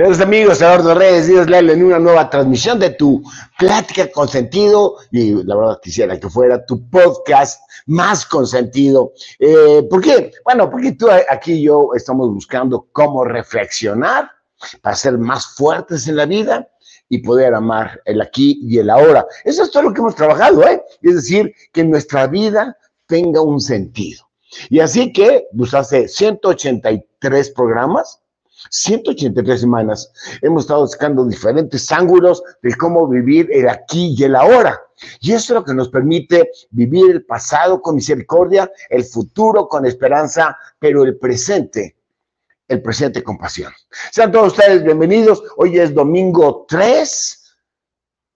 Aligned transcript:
Queridos 0.00 0.20
amigos, 0.22 0.62
Eduardo 0.62 0.94
Reyes, 0.94 1.26
Dios 1.26 1.46
Lelo, 1.46 1.74
en 1.74 1.84
una 1.84 1.98
nueva 1.98 2.30
transmisión 2.30 2.78
de 2.78 2.88
tu 2.88 3.22
plática 3.58 4.10
con 4.10 4.28
sentido, 4.28 4.96
y 5.10 5.44
la 5.44 5.54
verdad 5.54 5.78
quisiera 5.82 6.18
que 6.18 6.30
fuera 6.30 6.64
tu 6.64 6.88
podcast 6.88 7.60
más 7.84 8.24
consentido. 8.24 9.12
Eh, 9.38 9.86
¿Por 9.90 10.00
qué? 10.00 10.32
Bueno, 10.42 10.70
porque 10.70 10.92
tú 10.92 11.06
aquí 11.28 11.52
y 11.52 11.64
yo 11.64 11.90
estamos 11.94 12.30
buscando 12.30 12.88
cómo 12.92 13.26
reflexionar 13.26 14.30
para 14.80 14.96
ser 14.96 15.18
más 15.18 15.54
fuertes 15.54 16.08
en 16.08 16.16
la 16.16 16.24
vida 16.24 16.66
y 17.10 17.18
poder 17.18 17.52
amar 17.52 18.00
el 18.06 18.22
aquí 18.22 18.58
y 18.62 18.78
el 18.78 18.88
ahora. 18.88 19.26
Eso 19.44 19.64
es 19.64 19.70
todo 19.70 19.82
lo 19.82 19.92
que 19.92 20.00
hemos 20.00 20.14
trabajado, 20.14 20.66
¿eh? 20.66 20.82
Es 21.02 21.16
decir, 21.16 21.52
que 21.74 21.84
nuestra 21.84 22.26
vida 22.26 22.74
tenga 23.04 23.42
un 23.42 23.60
sentido. 23.60 24.24
Y 24.70 24.80
así 24.80 25.12
que, 25.12 25.44
pues 25.54 25.74
hace 25.74 26.08
183 26.08 27.50
programas, 27.50 28.22
183 28.68 29.60
semanas 29.60 30.12
hemos 30.42 30.64
estado 30.64 30.82
buscando 30.82 31.26
diferentes 31.26 31.90
ángulos 31.90 32.42
de 32.62 32.74
cómo 32.76 33.08
vivir 33.08 33.48
el 33.52 33.68
aquí 33.68 34.14
y 34.16 34.24
el 34.24 34.36
ahora. 34.36 34.78
Y 35.20 35.32
eso 35.32 35.54
es 35.54 35.60
lo 35.60 35.64
que 35.64 35.74
nos 35.74 35.88
permite 35.88 36.50
vivir 36.70 37.10
el 37.10 37.24
pasado 37.24 37.80
con 37.80 37.94
misericordia, 37.94 38.70
el 38.88 39.04
futuro 39.04 39.68
con 39.68 39.86
esperanza, 39.86 40.56
pero 40.78 41.04
el 41.04 41.16
presente, 41.16 41.96
el 42.68 42.82
presente 42.82 43.22
con 43.22 43.38
pasión. 43.38 43.72
Sean 44.12 44.30
todos 44.30 44.52
ustedes 44.52 44.84
bienvenidos. 44.84 45.42
Hoy 45.56 45.78
es 45.78 45.94
domingo 45.94 46.66
3 46.68 47.40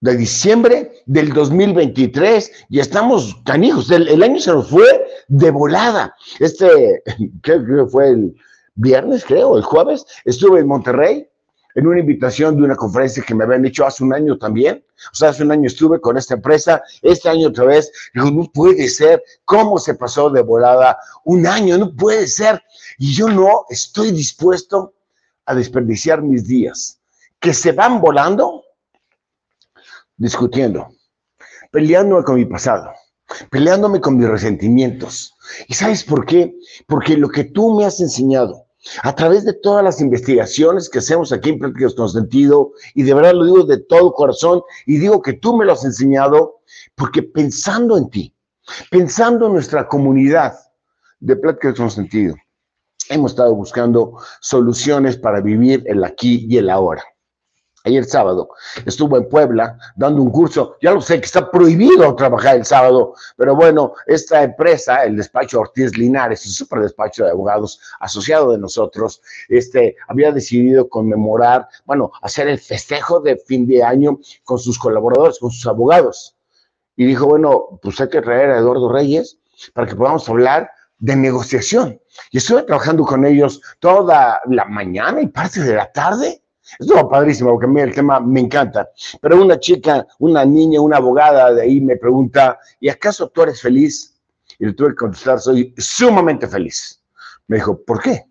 de 0.00 0.16
diciembre 0.16 0.92
del 1.06 1.32
2023 1.32 2.66
y 2.70 2.80
estamos 2.80 3.36
canijos. 3.44 3.90
El, 3.90 4.22
año 4.22 4.40
se 4.40 4.52
nos 4.52 4.68
fue 4.68 4.84
de 5.28 5.50
volada. 5.50 6.14
Este, 6.40 7.02
creo 7.42 7.86
fue 7.88 8.10
el 8.10 8.36
viernes, 8.74 9.24
creo, 9.24 9.56
el 9.56 9.62
jueves, 9.62 10.04
estuve 10.24 10.60
en 10.60 10.66
Monterrey 10.66 11.28
en 11.74 11.86
una 11.86 12.00
invitación 12.00 12.56
de 12.56 12.62
una 12.62 12.76
conferencia 12.76 13.22
que 13.22 13.34
me 13.34 13.44
habían 13.44 13.66
hecho 13.66 13.84
hace 13.84 14.04
un 14.04 14.14
año 14.14 14.38
también. 14.38 14.84
O 15.12 15.14
sea, 15.14 15.30
hace 15.30 15.42
un 15.42 15.50
año 15.50 15.66
estuve 15.66 16.00
con 16.00 16.16
esta 16.16 16.34
empresa, 16.34 16.82
este 17.02 17.28
año 17.28 17.48
otra 17.48 17.64
vez. 17.64 17.90
Digo, 18.14 18.30
no 18.30 18.50
puede 18.52 18.88
ser, 18.88 19.22
¿cómo 19.44 19.78
se 19.78 19.94
pasó 19.94 20.30
de 20.30 20.42
volada 20.42 20.96
un 21.24 21.46
año? 21.46 21.76
No 21.76 21.94
puede 21.94 22.28
ser. 22.28 22.62
Y 22.98 23.12
yo 23.12 23.28
no 23.28 23.64
estoy 23.68 24.12
dispuesto 24.12 24.94
a 25.46 25.54
desperdiciar 25.54 26.22
mis 26.22 26.46
días, 26.46 27.00
que 27.40 27.52
se 27.52 27.72
van 27.72 28.00
volando 28.00 28.62
discutiendo, 30.16 30.94
peleándome 31.70 32.22
con 32.22 32.36
mi 32.36 32.44
pasado, 32.44 32.92
peleándome 33.50 34.00
con 34.00 34.16
mis 34.16 34.28
resentimientos. 34.28 35.34
¿Y 35.66 35.74
sabes 35.74 36.04
por 36.04 36.24
qué? 36.24 36.54
Porque 36.86 37.16
lo 37.16 37.28
que 37.28 37.44
tú 37.44 37.74
me 37.74 37.84
has 37.84 38.00
enseñado, 38.00 38.63
a 39.02 39.14
través 39.14 39.44
de 39.44 39.52
todas 39.52 39.82
las 39.82 40.00
investigaciones 40.00 40.88
que 40.88 40.98
hacemos 40.98 41.32
aquí 41.32 41.50
en 41.50 41.58
Pláticas 41.58 41.94
con 41.94 42.08
Sentido, 42.08 42.72
y 42.94 43.02
de 43.02 43.14
verdad 43.14 43.34
lo 43.34 43.44
digo 43.44 43.64
de 43.64 43.78
todo 43.78 44.12
corazón, 44.12 44.62
y 44.86 44.98
digo 44.98 45.22
que 45.22 45.34
tú 45.34 45.56
me 45.56 45.64
lo 45.64 45.72
has 45.72 45.84
enseñado, 45.84 46.60
porque 46.94 47.22
pensando 47.22 47.96
en 47.96 48.10
ti, 48.10 48.34
pensando 48.90 49.46
en 49.46 49.54
nuestra 49.54 49.88
comunidad 49.88 50.54
de 51.20 51.36
Pláticas 51.36 51.74
con 51.74 51.90
Sentido, 51.90 52.34
hemos 53.08 53.32
estado 53.32 53.54
buscando 53.54 54.18
soluciones 54.40 55.16
para 55.16 55.40
vivir 55.40 55.82
el 55.86 56.04
aquí 56.04 56.46
y 56.48 56.58
el 56.58 56.70
ahora. 56.70 57.04
Ayer 57.86 58.04
sábado 58.06 58.48
estuvo 58.86 59.18
en 59.18 59.28
Puebla 59.28 59.78
dando 59.94 60.22
un 60.22 60.30
curso. 60.30 60.76
Ya 60.80 60.92
lo 60.92 61.02
sé 61.02 61.20
que 61.20 61.26
está 61.26 61.50
prohibido 61.50 62.14
trabajar 62.16 62.56
el 62.56 62.64
sábado, 62.64 63.14
pero 63.36 63.54
bueno, 63.54 63.92
esta 64.06 64.42
empresa, 64.42 65.04
el 65.04 65.18
despacho 65.18 65.60
Ortiz 65.60 65.94
Linares, 65.98 66.46
un 66.46 66.52
super 66.52 66.80
despacho 66.80 67.24
de 67.24 67.32
abogados 67.32 67.78
asociado 68.00 68.52
de 68.52 68.58
nosotros, 68.58 69.20
este, 69.50 69.96
había 70.08 70.32
decidido 70.32 70.88
conmemorar, 70.88 71.68
bueno, 71.84 72.10
hacer 72.22 72.48
el 72.48 72.58
festejo 72.58 73.20
de 73.20 73.36
fin 73.36 73.66
de 73.66 73.82
año 73.82 74.18
con 74.44 74.58
sus 74.58 74.78
colaboradores, 74.78 75.38
con 75.38 75.50
sus 75.50 75.66
abogados. 75.66 76.34
Y 76.96 77.04
dijo, 77.04 77.26
bueno, 77.26 77.78
pues 77.82 78.00
hay 78.00 78.08
que 78.08 78.22
traer 78.22 78.50
a 78.50 78.58
Eduardo 78.60 78.90
Reyes 78.90 79.38
para 79.74 79.86
que 79.86 79.94
podamos 79.94 80.26
hablar 80.30 80.70
de 80.98 81.16
negociación. 81.16 82.00
Y 82.30 82.38
estuve 82.38 82.62
trabajando 82.62 83.04
con 83.04 83.26
ellos 83.26 83.60
toda 83.78 84.40
la 84.46 84.64
mañana 84.64 85.20
y 85.20 85.26
parte 85.26 85.60
de 85.60 85.74
la 85.74 85.92
tarde 85.92 86.43
Estuvo 86.78 87.08
padrísimo, 87.08 87.50
porque 87.50 87.66
a 87.66 87.68
mí 87.68 87.80
el 87.80 87.94
tema 87.94 88.20
me 88.20 88.40
encanta. 88.40 88.88
Pero 89.20 89.42
una 89.42 89.58
chica, 89.58 90.06
una 90.18 90.44
niña, 90.44 90.80
una 90.80 90.96
abogada 90.96 91.52
de 91.52 91.62
ahí 91.62 91.80
me 91.80 91.96
pregunta, 91.96 92.58
¿y 92.80 92.88
acaso 92.88 93.28
tú 93.28 93.42
eres 93.42 93.60
feliz? 93.60 94.14
Y 94.58 94.66
le 94.66 94.72
tuve 94.72 94.90
que 94.90 94.96
contestar, 94.96 95.40
soy 95.40 95.74
sumamente 95.76 96.46
feliz. 96.46 97.02
Me 97.46 97.56
dijo, 97.56 97.78
¿por 97.84 98.00
qué? 98.00 98.24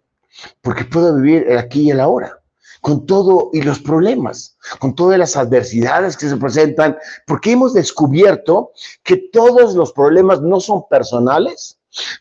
Porque 0.62 0.86
puedo 0.86 1.16
vivir 1.16 1.58
aquí 1.58 1.84
y 1.84 1.92
el 1.92 2.00
ahora, 2.00 2.40
con 2.82 3.06
todo 3.06 3.50
y 3.54 3.62
los 3.62 3.80
problemas, 3.80 4.58
con 4.80 4.96
todas 4.96 5.20
las 5.20 5.38
adversidades 5.38 6.18
que 6.18 6.28
se 6.28 6.38
presentan, 6.38 6.98
porque 7.28 7.52
hemos 7.52 7.74
descubierto 7.74 8.72
que 9.04 9.18
todos 9.32 9.76
los 9.76 9.94
problemas 9.94 10.42
no 10.42 10.60
son 10.60 10.88
personales, 10.90 11.80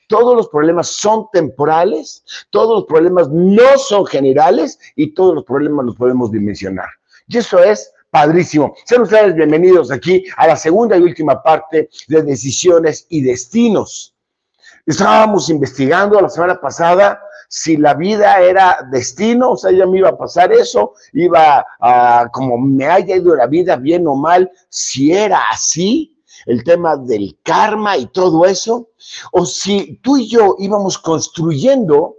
todos 0.09 0.37
los 0.37 0.49
problemas 0.49 0.89
son 0.89 1.27
temporales, 1.33 2.25
todos 2.51 2.81
los 2.81 2.85
problemas 2.85 3.29
no 3.31 3.79
son 3.79 4.07
generales 4.07 4.79
y 4.97 5.15
todos 5.15 5.35
los 5.35 5.45
problemas 5.45 5.87
los 5.87 5.97
podemos 5.97 6.31
dimensionar. 6.31 6.89
Y 7.27 7.39
eso 7.39 7.59
es 7.63 7.93
padrísimo. 8.11 8.75
Sean 8.85 9.03
ustedes 9.03 9.35
bienvenidos 9.35 9.91
aquí 9.91 10.25
a 10.37 10.47
la 10.47 10.57
segunda 10.57 10.97
y 10.97 11.03
última 11.03 11.43
parte 11.43 11.89
de 12.09 12.23
decisiones 12.23 13.07
y 13.09 13.23
destinos. 13.23 14.15
Estábamos 14.85 15.49
investigando 15.49 16.21
la 16.21 16.29
semana 16.29 16.61
pasada 16.61 17.21
si 17.49 17.77
la 17.77 17.95
vida 17.95 18.41
era 18.41 18.79
destino, 18.91 19.53
o 19.53 19.57
sea, 19.57 19.71
ya 19.71 19.87
me 19.87 19.99
iba 19.99 20.09
a 20.09 20.17
pasar 20.17 20.53
eso, 20.53 20.95
iba 21.13 21.65
a, 21.79 22.27
como 22.33 22.57
me 22.59 22.87
haya 22.87 23.17
ido 23.17 23.37
la 23.37 23.47
vida, 23.47 23.77
bien 23.77 24.07
o 24.07 24.15
mal, 24.15 24.51
si 24.71 25.13
era 25.13 25.39
así, 25.51 26.12
el 26.47 26.65
tema 26.65 26.97
del 26.97 27.39
karma 27.43 27.97
y 27.97 28.07
todo 28.07 28.45
eso, 28.47 28.91
o 29.33 29.47
si 29.47 29.99
tú 30.03 30.17
y 30.17 30.29
yo 30.29 30.57
íbamos 30.59 30.99
construyendo 30.99 32.17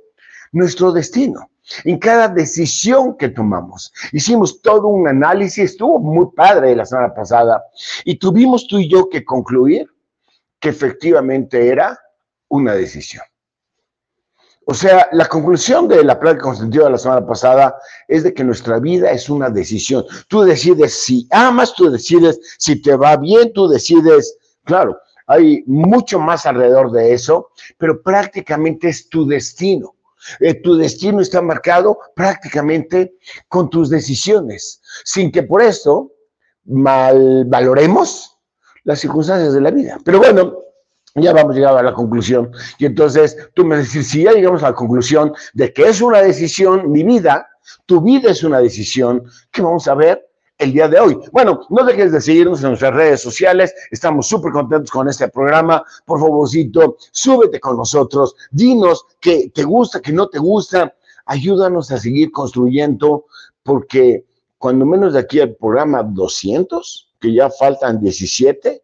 nuestro 0.51 0.91
destino. 0.91 1.49
En 1.85 1.97
cada 1.97 2.27
decisión 2.27 3.17
que 3.17 3.29
tomamos, 3.29 3.93
hicimos 4.11 4.61
todo 4.61 4.87
un 4.87 5.07
análisis, 5.07 5.71
estuvo 5.71 5.97
muy 5.97 6.27
padre 6.35 6.75
la 6.75 6.85
semana 6.85 7.13
pasada, 7.13 7.63
y 8.03 8.17
tuvimos 8.17 8.67
tú 8.67 8.79
y 8.79 8.89
yo 8.89 9.07
que 9.09 9.23
concluir 9.23 9.87
que 10.59 10.69
efectivamente 10.69 11.69
era 11.69 11.97
una 12.49 12.73
decisión. 12.73 13.23
O 14.65 14.73
sea, 14.73 15.09
la 15.11 15.25
conclusión 15.27 15.87
de 15.87 16.03
la 16.03 16.19
plática 16.19 16.43
consentida 16.43 16.85
de 16.85 16.91
la 16.91 16.97
semana 16.97 17.25
pasada 17.25 17.75
es 18.07 18.23
de 18.23 18.33
que 18.33 18.43
nuestra 18.43 18.79
vida 18.79 19.11
es 19.11 19.29
una 19.29 19.49
decisión. 19.49 20.05
Tú 20.29 20.43
decides 20.43 20.93
si 20.93 21.27
amas, 21.31 21.73
tú 21.73 21.89
decides 21.89 22.39
si 22.57 22.81
te 22.81 22.95
va 22.95 23.17
bien, 23.17 23.51
tú 23.53 23.67
decides, 23.67 24.37
claro, 24.63 24.97
hay 25.27 25.63
mucho 25.67 26.19
más 26.19 26.45
alrededor 26.45 26.91
de 26.91 27.13
eso, 27.13 27.49
pero 27.77 28.01
prácticamente 28.01 28.89
es 28.89 29.09
tu 29.09 29.27
destino. 29.27 29.95
Eh, 30.39 30.53
tu 30.61 30.77
destino 30.77 31.19
está 31.19 31.41
marcado 31.41 31.97
prácticamente 32.15 33.15
con 33.49 33.69
tus 33.69 33.89
decisiones, 33.89 34.81
sin 35.03 35.31
que 35.31 35.43
por 35.43 35.61
esto 35.61 36.11
mal 36.65 37.43
valoremos 37.45 38.37
las 38.85 38.99
circunstancias 38.99 39.53
de 39.53 39.61
la 39.61 39.71
vida. 39.71 39.97
Pero 40.05 40.19
bueno, 40.19 40.62
ya 41.15 41.33
vamos 41.33 41.55
llegado 41.55 41.77
a 41.77 41.83
la 41.83 41.93
conclusión. 41.93 42.51
Y 42.77 42.85
entonces 42.85 43.37
tú 43.53 43.65
me 43.65 43.77
decís, 43.77 44.07
si 44.09 44.23
ya 44.23 44.31
llegamos 44.31 44.63
a 44.63 44.69
la 44.69 44.75
conclusión 44.75 45.33
de 45.53 45.71
que 45.71 45.87
es 45.87 46.01
una 46.01 46.21
decisión, 46.21 46.91
mi 46.91 47.03
vida, 47.03 47.47
tu 47.85 48.01
vida 48.01 48.31
es 48.31 48.43
una 48.43 48.59
decisión, 48.59 49.23
¿qué 49.51 49.61
vamos 49.61 49.87
a 49.87 49.95
ver? 49.95 50.27
el 50.59 50.71
día 50.71 50.87
de 50.87 50.99
hoy. 50.99 51.17
Bueno, 51.31 51.61
no 51.69 51.83
dejes 51.83 52.11
de 52.11 52.21
seguirnos 52.21 52.61
en 52.61 52.69
nuestras 52.69 52.93
redes 52.93 53.21
sociales. 53.21 53.73
Estamos 53.91 54.27
súper 54.27 54.51
contentos 54.51 54.91
con 54.91 55.09
este 55.09 55.27
programa. 55.27 55.83
Por 56.05 56.19
favorcito, 56.19 56.95
súbete 57.11 57.59
con 57.59 57.75
nosotros. 57.75 58.35
Dinos 58.51 59.05
qué 59.19 59.51
te 59.53 59.63
gusta, 59.63 59.99
qué 59.99 60.13
no 60.13 60.29
te 60.29 60.39
gusta. 60.39 60.95
Ayúdanos 61.25 61.91
a 61.91 61.97
seguir 61.97 62.31
construyendo 62.31 63.25
porque 63.63 64.25
cuando 64.57 64.85
menos 64.85 65.13
de 65.13 65.19
aquí 65.19 65.39
al 65.39 65.55
programa 65.55 66.03
200, 66.03 67.09
que 67.19 67.33
ya 67.33 67.49
faltan 67.49 67.99
17, 67.99 68.81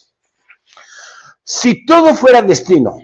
Si 1.45 1.85
todo 1.85 2.15
fuera 2.15 2.41
destino, 2.41 2.97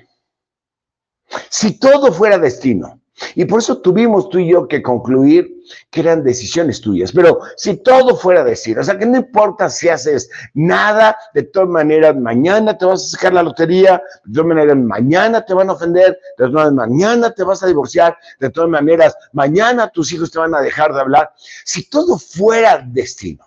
si 1.49 1.79
todo 1.79 2.13
fuera 2.13 2.39
destino, 2.39 3.01
y 3.35 3.45
por 3.45 3.61
eso 3.61 3.79
tuvimos 3.79 4.29
tú 4.29 4.39
y 4.39 4.51
yo 4.51 4.69
que 4.69 4.83
concluir 4.83 5.65
que 5.91 6.01
eran 6.01 6.23
decisiones 6.23 6.81
tuyas, 6.81 7.13
pero 7.13 7.41
si 7.57 7.77
todo 7.79 8.17
fuera 8.17 8.45
destino, 8.45 8.81
o 8.81 8.85
sea 8.85 8.99
que 8.99 9.07
no 9.07 9.17
importa 9.19 9.69
si 9.69 9.89
haces 9.89 10.31
nada, 10.55 11.17
de 11.35 11.43
todas 11.45 11.69
maneras 11.69 12.17
mañana 12.17 12.79
te 12.79 12.85
vas 12.85 13.05
a 13.05 13.09
sacar 13.09 13.35
la 13.35 13.43
lotería, 13.43 14.03
de 14.25 14.35
todas 14.35 14.49
maneras 14.49 14.77
mañana 14.77 15.45
te 15.45 15.55
van 15.55 15.69
a 15.69 15.73
ofender, 15.73 16.19
de 16.39 16.49
todas 16.49 16.53
maneras 16.53 16.75
mañana 16.75 17.35
te 17.35 17.43
vas 17.43 17.63
a 17.63 17.67
divorciar, 17.67 18.17
de 18.39 18.51
todas 18.51 18.71
maneras 18.71 19.17
mañana 19.33 19.89
tus 19.89 20.13
hijos 20.13 20.31
te 20.31 20.39
van 20.39 20.55
a 20.55 20.61
dejar 20.61 20.93
de 20.95 21.01
hablar, 21.01 21.33
si 21.65 21.89
todo 21.89 22.19
fuera 22.19 22.83
destino, 22.87 23.45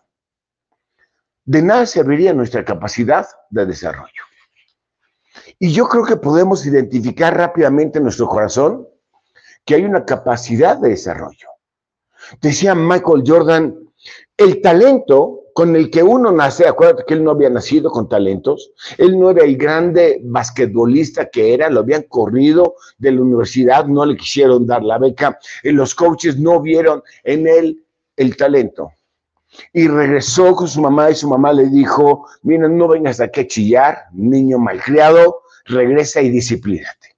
de 1.46 1.62
nada 1.62 1.86
serviría 1.86 2.34
nuestra 2.34 2.64
capacidad 2.64 3.28
de 3.50 3.66
desarrollo. 3.66 4.31
Y 5.64 5.72
yo 5.74 5.88
creo 5.88 6.04
que 6.04 6.16
podemos 6.16 6.66
identificar 6.66 7.38
rápidamente 7.38 8.00
en 8.00 8.06
nuestro 8.06 8.28
corazón 8.28 8.88
que 9.64 9.76
hay 9.76 9.86
una 9.86 10.06
capacidad 10.06 10.76
de 10.78 10.90
desarrollo. 10.90 11.50
Decía 12.42 12.74
Michael 12.74 13.24
Jordan, 13.24 13.76
el 14.38 14.60
talento 14.60 15.42
con 15.54 15.76
el 15.76 15.92
que 15.92 16.02
uno 16.02 16.32
nace, 16.32 16.68
acuérdate 16.68 17.04
que 17.06 17.14
él 17.14 17.24
no 17.24 17.30
había 17.30 17.52
nacido 17.52 17.92
con 17.92 18.10
talentos, 18.10 18.72
él 18.98 19.20
no 19.20 19.30
era 19.30 19.44
el 19.44 19.56
grande 19.56 20.20
basquetbolista 20.24 21.30
que 21.30 21.54
era, 21.54 21.70
lo 21.70 21.82
habían 21.82 22.04
corrido 22.10 22.74
de 22.98 23.12
la 23.12 23.22
universidad, 23.22 23.86
no 23.86 24.04
le 24.04 24.18
quisieron 24.18 24.66
dar 24.66 24.82
la 24.82 24.98
beca, 24.98 25.38
los 25.62 25.94
coaches 25.94 26.40
no 26.40 26.60
vieron 26.60 27.04
en 27.24 27.46
él 27.46 27.86
el 28.16 28.36
talento. 28.36 28.94
Y 29.74 29.88
regresó 29.88 30.56
con 30.56 30.68
su 30.68 30.82
mamá 30.82 31.12
y 31.12 31.16
su 31.16 31.30
mamá 31.30 31.54
le 31.54 31.68
dijo, 31.68 32.26
mira, 32.42 32.68
no 32.68 32.88
vengas 32.88 33.20
a 33.22 33.30
chillar, 33.30 34.06
niño 34.12 34.58
malcriado, 34.58 35.41
regresa 35.66 36.22
y 36.22 36.30
disciplínate. 36.30 37.16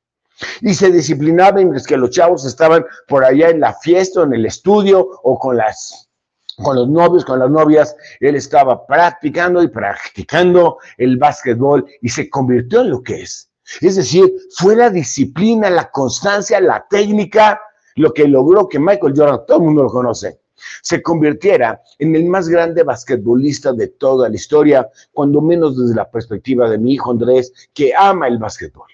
Y 0.61 0.73
se 0.73 0.91
disciplinaba 0.91 1.53
mientras 1.53 1.85
que 1.85 1.97
los 1.97 2.09
chavos 2.09 2.45
estaban 2.45 2.85
por 3.07 3.23
allá 3.23 3.49
en 3.49 3.59
la 3.59 3.73
fiesta, 3.73 4.21
o 4.21 4.23
en 4.23 4.33
el 4.33 4.45
estudio 4.45 5.07
o 5.23 5.39
con 5.39 5.57
las 5.57 6.09
con 6.57 6.75
los 6.75 6.87
novios, 6.87 7.25
con 7.25 7.39
las 7.39 7.49
novias, 7.49 7.95
él 8.19 8.35
estaba 8.35 8.85
practicando 8.85 9.63
y 9.63 9.69
practicando 9.69 10.77
el 10.97 11.17
básquetbol 11.17 11.83
y 12.01 12.09
se 12.09 12.29
convirtió 12.29 12.81
en 12.81 12.91
lo 12.91 13.01
que 13.01 13.23
es. 13.23 13.49
Es 13.81 13.95
decir, 13.95 14.31
fue 14.55 14.75
la 14.75 14.89
disciplina, 14.89 15.69
la 15.69 15.89
constancia, 15.89 16.59
la 16.59 16.85
técnica, 16.87 17.59
lo 17.95 18.13
que 18.13 18.27
logró 18.27 18.67
que 18.67 18.79
Michael 18.79 19.13
Jordan, 19.15 19.45
todo 19.47 19.57
el 19.57 19.63
mundo 19.63 19.83
lo 19.83 19.89
conoce, 19.89 20.41
se 20.81 21.01
convirtiera 21.01 21.81
en 21.99 22.15
el 22.15 22.25
más 22.25 22.49
grande 22.49 22.83
basquetbolista 22.83 23.73
de 23.73 23.87
toda 23.87 24.29
la 24.29 24.35
historia, 24.35 24.89
cuando 25.11 25.41
menos 25.41 25.77
desde 25.77 25.95
la 25.95 26.09
perspectiva 26.09 26.69
de 26.69 26.77
mi 26.77 26.93
hijo 26.93 27.11
Andrés, 27.11 27.51
que 27.73 27.93
ama 27.95 28.27
el 28.27 28.37
basquetbol. 28.37 28.89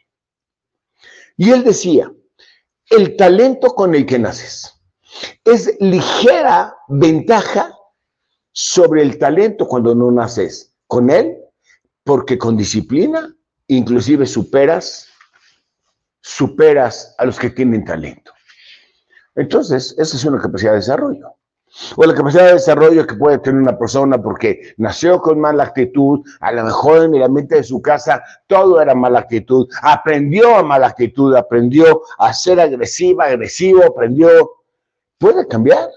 Y 1.37 1.51
él 1.51 1.63
decía, 1.63 2.11
el 2.89 3.15
talento 3.15 3.69
con 3.69 3.95
el 3.95 4.05
que 4.05 4.19
naces 4.19 4.73
es 5.43 5.75
ligera 5.79 6.75
ventaja 6.87 7.73
sobre 8.51 9.01
el 9.01 9.17
talento 9.17 9.67
cuando 9.67 9.95
no 9.95 10.11
naces 10.11 10.73
con 10.87 11.09
él, 11.09 11.37
porque 12.03 12.37
con 12.37 12.57
disciplina 12.57 13.35
inclusive 13.67 14.25
superas, 14.25 15.07
superas 16.21 17.15
a 17.17 17.25
los 17.25 17.39
que 17.39 17.51
tienen 17.51 17.85
talento. 17.85 18.33
Entonces, 19.35 19.95
esa 19.97 20.17
es 20.17 20.25
una 20.25 20.41
capacidad 20.41 20.71
de 20.71 20.77
desarrollo 20.77 21.38
o 21.95 22.05
la 22.05 22.13
capacidad 22.13 22.47
de 22.47 22.53
desarrollo 22.53 23.05
que 23.05 23.15
puede 23.15 23.39
tener 23.39 23.61
una 23.61 23.77
persona 23.77 24.21
porque 24.21 24.73
nació 24.77 25.21
con 25.21 25.39
mala 25.39 25.63
actitud, 25.63 26.19
a 26.39 26.51
lo 26.51 26.63
mejor 26.63 27.03
en 27.03 27.15
el 27.15 27.23
ambiente 27.23 27.55
de 27.55 27.63
su 27.63 27.81
casa 27.81 28.21
todo 28.47 28.81
era 28.81 28.95
mala 28.95 29.19
actitud, 29.19 29.67
aprendió 29.81 30.55
a 30.55 30.63
mala 30.63 30.87
actitud, 30.87 31.35
aprendió 31.35 32.01
a 32.17 32.33
ser 32.33 32.59
agresiva, 32.59 33.25
agresivo, 33.25 33.83
aprendió. 33.85 34.29
¿Puede 35.17 35.45
cambiar? 35.47 35.89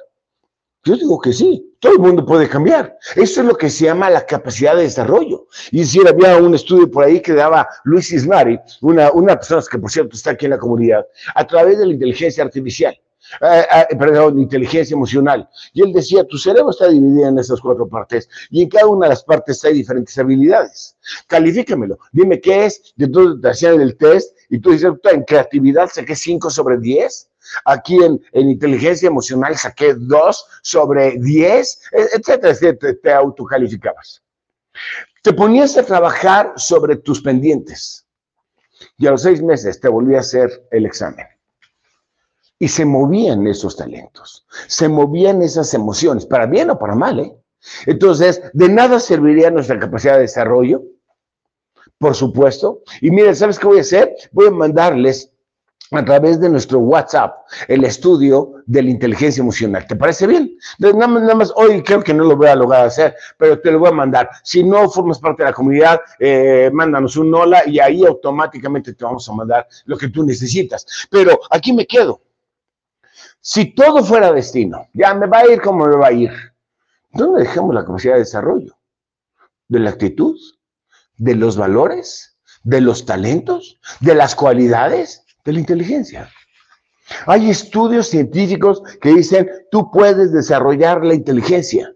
Yo 0.84 0.96
digo 0.96 1.20
que 1.20 1.32
sí, 1.32 1.76
todo 1.78 1.92
el 1.92 2.00
mundo 2.00 2.26
puede 2.26 2.48
cambiar. 2.48 2.96
Eso 3.14 3.40
es 3.40 3.46
lo 3.46 3.54
que 3.54 3.70
se 3.70 3.84
llama 3.84 4.10
la 4.10 4.26
capacidad 4.26 4.74
de 4.74 4.82
desarrollo. 4.82 5.46
Y 5.70 5.84
si 5.84 6.04
había 6.04 6.36
un 6.38 6.56
estudio 6.56 6.90
por 6.90 7.04
ahí 7.04 7.20
que 7.20 7.34
daba 7.34 7.68
Luis 7.84 8.12
Ismari, 8.12 8.58
una, 8.80 9.12
una 9.12 9.36
persona 9.36 9.62
que 9.70 9.78
por 9.78 9.90
cierto 9.90 10.16
está 10.16 10.32
aquí 10.32 10.46
en 10.46 10.50
la 10.50 10.58
comunidad, 10.58 11.06
a 11.36 11.46
través 11.46 11.78
de 11.78 11.86
la 11.86 11.92
inteligencia 11.92 12.42
artificial. 12.42 12.98
Eh, 13.40 13.66
eh, 13.90 13.96
perdón, 13.96 14.38
inteligencia 14.38 14.94
emocional. 14.94 15.48
Y 15.72 15.82
él 15.82 15.92
decía, 15.92 16.24
tu 16.24 16.38
cerebro 16.38 16.70
está 16.70 16.88
dividido 16.88 17.28
en 17.28 17.38
esas 17.38 17.60
cuatro 17.60 17.88
partes 17.88 18.28
y 18.50 18.62
en 18.62 18.68
cada 18.68 18.86
una 18.86 19.06
de 19.06 19.10
las 19.10 19.24
partes 19.24 19.64
hay 19.64 19.74
diferentes 19.74 20.16
habilidades. 20.18 20.96
Califícamelo, 21.26 21.98
dime 22.12 22.40
qué 22.40 22.66
es, 22.66 22.92
de 22.96 23.08
todo 23.08 23.40
te 23.40 23.48
hacían 23.48 23.80
el 23.80 23.96
test 23.96 24.36
y 24.50 24.58
tú 24.58 24.72
dices, 24.72 24.92
en 25.04 25.24
creatividad 25.24 25.88
saqué 25.92 26.14
5 26.14 26.50
sobre 26.50 26.78
10, 26.78 27.30
aquí 27.64 27.98
en, 28.02 28.20
inteligencia 28.32 29.08
emocional 29.08 29.56
saqué 29.56 29.94
2 29.94 30.46
sobre 30.62 31.16
10, 31.18 31.80
etcétera, 31.92 32.52
etcétera, 32.52 32.94
te 33.02 33.12
autocalificabas. 33.12 34.22
Te 35.22 35.32
ponías 35.32 35.76
a 35.78 35.84
trabajar 35.84 36.52
sobre 36.56 36.96
tus 36.96 37.22
pendientes 37.22 38.06
y 38.98 39.06
a 39.06 39.12
los 39.12 39.22
seis 39.22 39.40
meses 39.40 39.80
te 39.80 39.88
volví 39.88 40.16
a 40.16 40.20
hacer 40.20 40.66
el 40.70 40.86
examen. 40.86 41.26
Y 42.62 42.68
se 42.68 42.84
movían 42.84 43.44
esos 43.48 43.76
talentos, 43.76 44.46
se 44.68 44.88
movían 44.88 45.42
esas 45.42 45.74
emociones, 45.74 46.24
para 46.24 46.46
bien 46.46 46.70
o 46.70 46.78
para 46.78 46.94
mal. 46.94 47.18
¿eh? 47.18 47.34
Entonces, 47.86 48.40
de 48.52 48.68
nada 48.68 49.00
serviría 49.00 49.50
nuestra 49.50 49.80
capacidad 49.80 50.14
de 50.14 50.20
desarrollo, 50.20 50.84
por 51.98 52.14
supuesto. 52.14 52.82
Y 53.00 53.10
miren, 53.10 53.34
¿sabes 53.34 53.58
qué 53.58 53.66
voy 53.66 53.78
a 53.78 53.80
hacer? 53.80 54.14
Voy 54.30 54.46
a 54.46 54.52
mandarles 54.52 55.32
a 55.90 56.04
través 56.04 56.38
de 56.38 56.48
nuestro 56.48 56.78
WhatsApp 56.78 57.34
el 57.66 57.82
estudio 57.82 58.52
de 58.64 58.84
la 58.84 58.90
inteligencia 58.90 59.40
emocional. 59.40 59.84
¿Te 59.88 59.96
parece 59.96 60.28
bien? 60.28 60.56
Nada 60.78 61.08
más, 61.08 61.22
nada 61.22 61.34
más, 61.34 61.52
hoy 61.56 61.82
creo 61.82 62.00
que 62.00 62.14
no 62.14 62.22
lo 62.22 62.36
voy 62.36 62.46
a 62.46 62.54
lograr 62.54 62.86
hacer, 62.86 63.16
pero 63.38 63.58
te 63.60 63.72
lo 63.72 63.80
voy 63.80 63.88
a 63.88 63.92
mandar. 63.92 64.30
Si 64.44 64.62
no 64.62 64.88
formas 64.88 65.18
parte 65.18 65.42
de 65.42 65.50
la 65.50 65.52
comunidad, 65.52 66.00
eh, 66.20 66.70
mándanos 66.72 67.16
un 67.16 67.34
hola 67.34 67.64
y 67.66 67.80
ahí 67.80 68.06
automáticamente 68.06 68.94
te 68.94 69.04
vamos 69.04 69.28
a 69.28 69.32
mandar 69.32 69.66
lo 69.86 69.98
que 69.98 70.10
tú 70.10 70.22
necesitas. 70.22 70.86
Pero 71.10 71.40
aquí 71.50 71.72
me 71.72 71.88
quedo. 71.88 72.20
Si 73.44 73.74
todo 73.74 74.04
fuera 74.04 74.32
destino, 74.32 74.86
ya 74.94 75.14
me 75.14 75.26
va 75.26 75.38
a 75.38 75.46
ir 75.48 75.60
como 75.60 75.84
me 75.86 75.96
va 75.96 76.06
a 76.06 76.12
ir. 76.12 76.30
¿Dónde 77.12 77.40
dejamos 77.40 77.74
la 77.74 77.84
capacidad 77.84 78.14
de 78.14 78.20
desarrollo? 78.20 78.76
¿De 79.66 79.80
la 79.80 79.90
actitud? 79.90 80.38
¿De 81.16 81.34
los 81.34 81.56
valores? 81.56 82.36
¿De 82.62 82.80
los 82.80 83.04
talentos? 83.04 83.80
¿De 83.98 84.14
las 84.14 84.36
cualidades? 84.36 85.24
¿De 85.44 85.54
la 85.54 85.58
inteligencia? 85.58 86.30
Hay 87.26 87.50
estudios 87.50 88.06
científicos 88.06 88.80
que 89.00 89.12
dicen, 89.12 89.50
tú 89.72 89.90
puedes 89.90 90.32
desarrollar 90.32 91.04
la 91.04 91.14
inteligencia. 91.14 91.92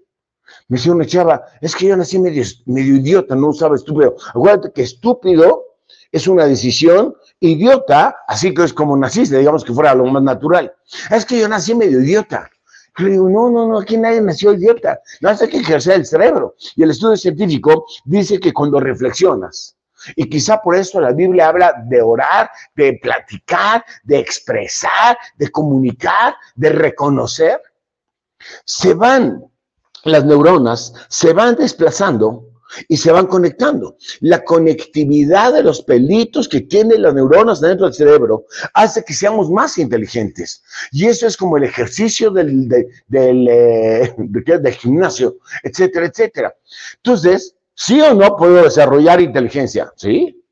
Me 0.66 0.78
decía 0.78 0.92
una 0.92 1.06
chava, 1.06 1.44
es 1.60 1.76
que 1.76 1.86
yo 1.86 1.96
nací 1.96 2.18
medio, 2.18 2.42
medio 2.64 2.96
idiota, 2.96 3.36
no 3.36 3.50
usaba 3.50 3.76
estúpido. 3.76 4.16
Acuérdate 4.30 4.72
que 4.72 4.82
estúpido 4.82 5.62
es 6.10 6.26
una 6.26 6.46
decisión 6.46 7.14
idiota, 7.40 8.16
así 8.26 8.54
que 8.54 8.64
es 8.64 8.72
como 8.72 8.96
naciste, 8.96 9.38
digamos 9.38 9.64
que 9.64 9.72
fuera 9.72 9.94
lo 9.94 10.06
más 10.06 10.22
natural. 10.22 10.72
Es 11.10 11.24
que 11.24 11.38
yo 11.38 11.48
nací 11.48 11.74
medio 11.74 12.00
idiota. 12.00 12.48
Yo 12.98 13.06
digo, 13.06 13.28
no, 13.28 13.50
no, 13.50 13.68
no, 13.68 13.78
aquí 13.78 13.96
nadie 13.96 14.20
nació 14.20 14.54
idiota. 14.54 15.00
No 15.20 15.28
hace 15.28 15.48
que 15.48 15.58
ejercer 15.58 15.96
el 15.96 16.06
cerebro. 16.06 16.54
Y 16.76 16.82
el 16.82 16.90
estudio 16.90 17.16
científico 17.16 17.86
dice 18.04 18.40
que 18.40 18.52
cuando 18.52 18.80
reflexionas, 18.80 19.76
y 20.14 20.28
quizá 20.28 20.60
por 20.60 20.76
eso 20.76 21.00
la 21.00 21.12
Biblia 21.12 21.48
habla 21.48 21.74
de 21.86 22.00
orar, 22.00 22.50
de 22.74 22.98
platicar, 23.02 23.84
de 24.04 24.18
expresar, 24.18 25.18
de 25.36 25.50
comunicar, 25.50 26.34
de 26.54 26.68
reconocer, 26.70 27.60
se 28.64 28.94
van, 28.94 29.44
las 30.04 30.24
neuronas 30.24 30.92
se 31.08 31.32
van 31.32 31.56
desplazando 31.56 32.45
y 32.88 32.96
se 32.96 33.12
van 33.12 33.26
conectando. 33.26 33.96
La 34.20 34.44
conectividad 34.44 35.52
de 35.52 35.62
los 35.62 35.82
pelitos 35.82 36.48
que 36.48 36.62
tienen 36.62 37.02
las 37.02 37.14
neuronas 37.14 37.60
dentro 37.60 37.86
del 37.86 37.94
cerebro 37.94 38.46
hace 38.74 39.04
que 39.04 39.14
seamos 39.14 39.50
más 39.50 39.78
inteligentes. 39.78 40.62
Y 40.92 41.06
eso 41.06 41.26
es 41.26 41.36
como 41.36 41.56
el 41.56 41.64
ejercicio 41.64 42.30
del, 42.30 42.68
eh, 43.12 44.14
del 44.16 44.72
gimnasio, 44.74 45.36
etcétera, 45.62 46.06
etcétera. 46.06 46.54
Entonces, 46.96 47.54
¿sí 47.74 48.00
o 48.00 48.14
no 48.14 48.36
puedo 48.36 48.62
desarrollar 48.62 49.20
inteligencia? 49.20 49.92
¿Sí? 49.96 50.42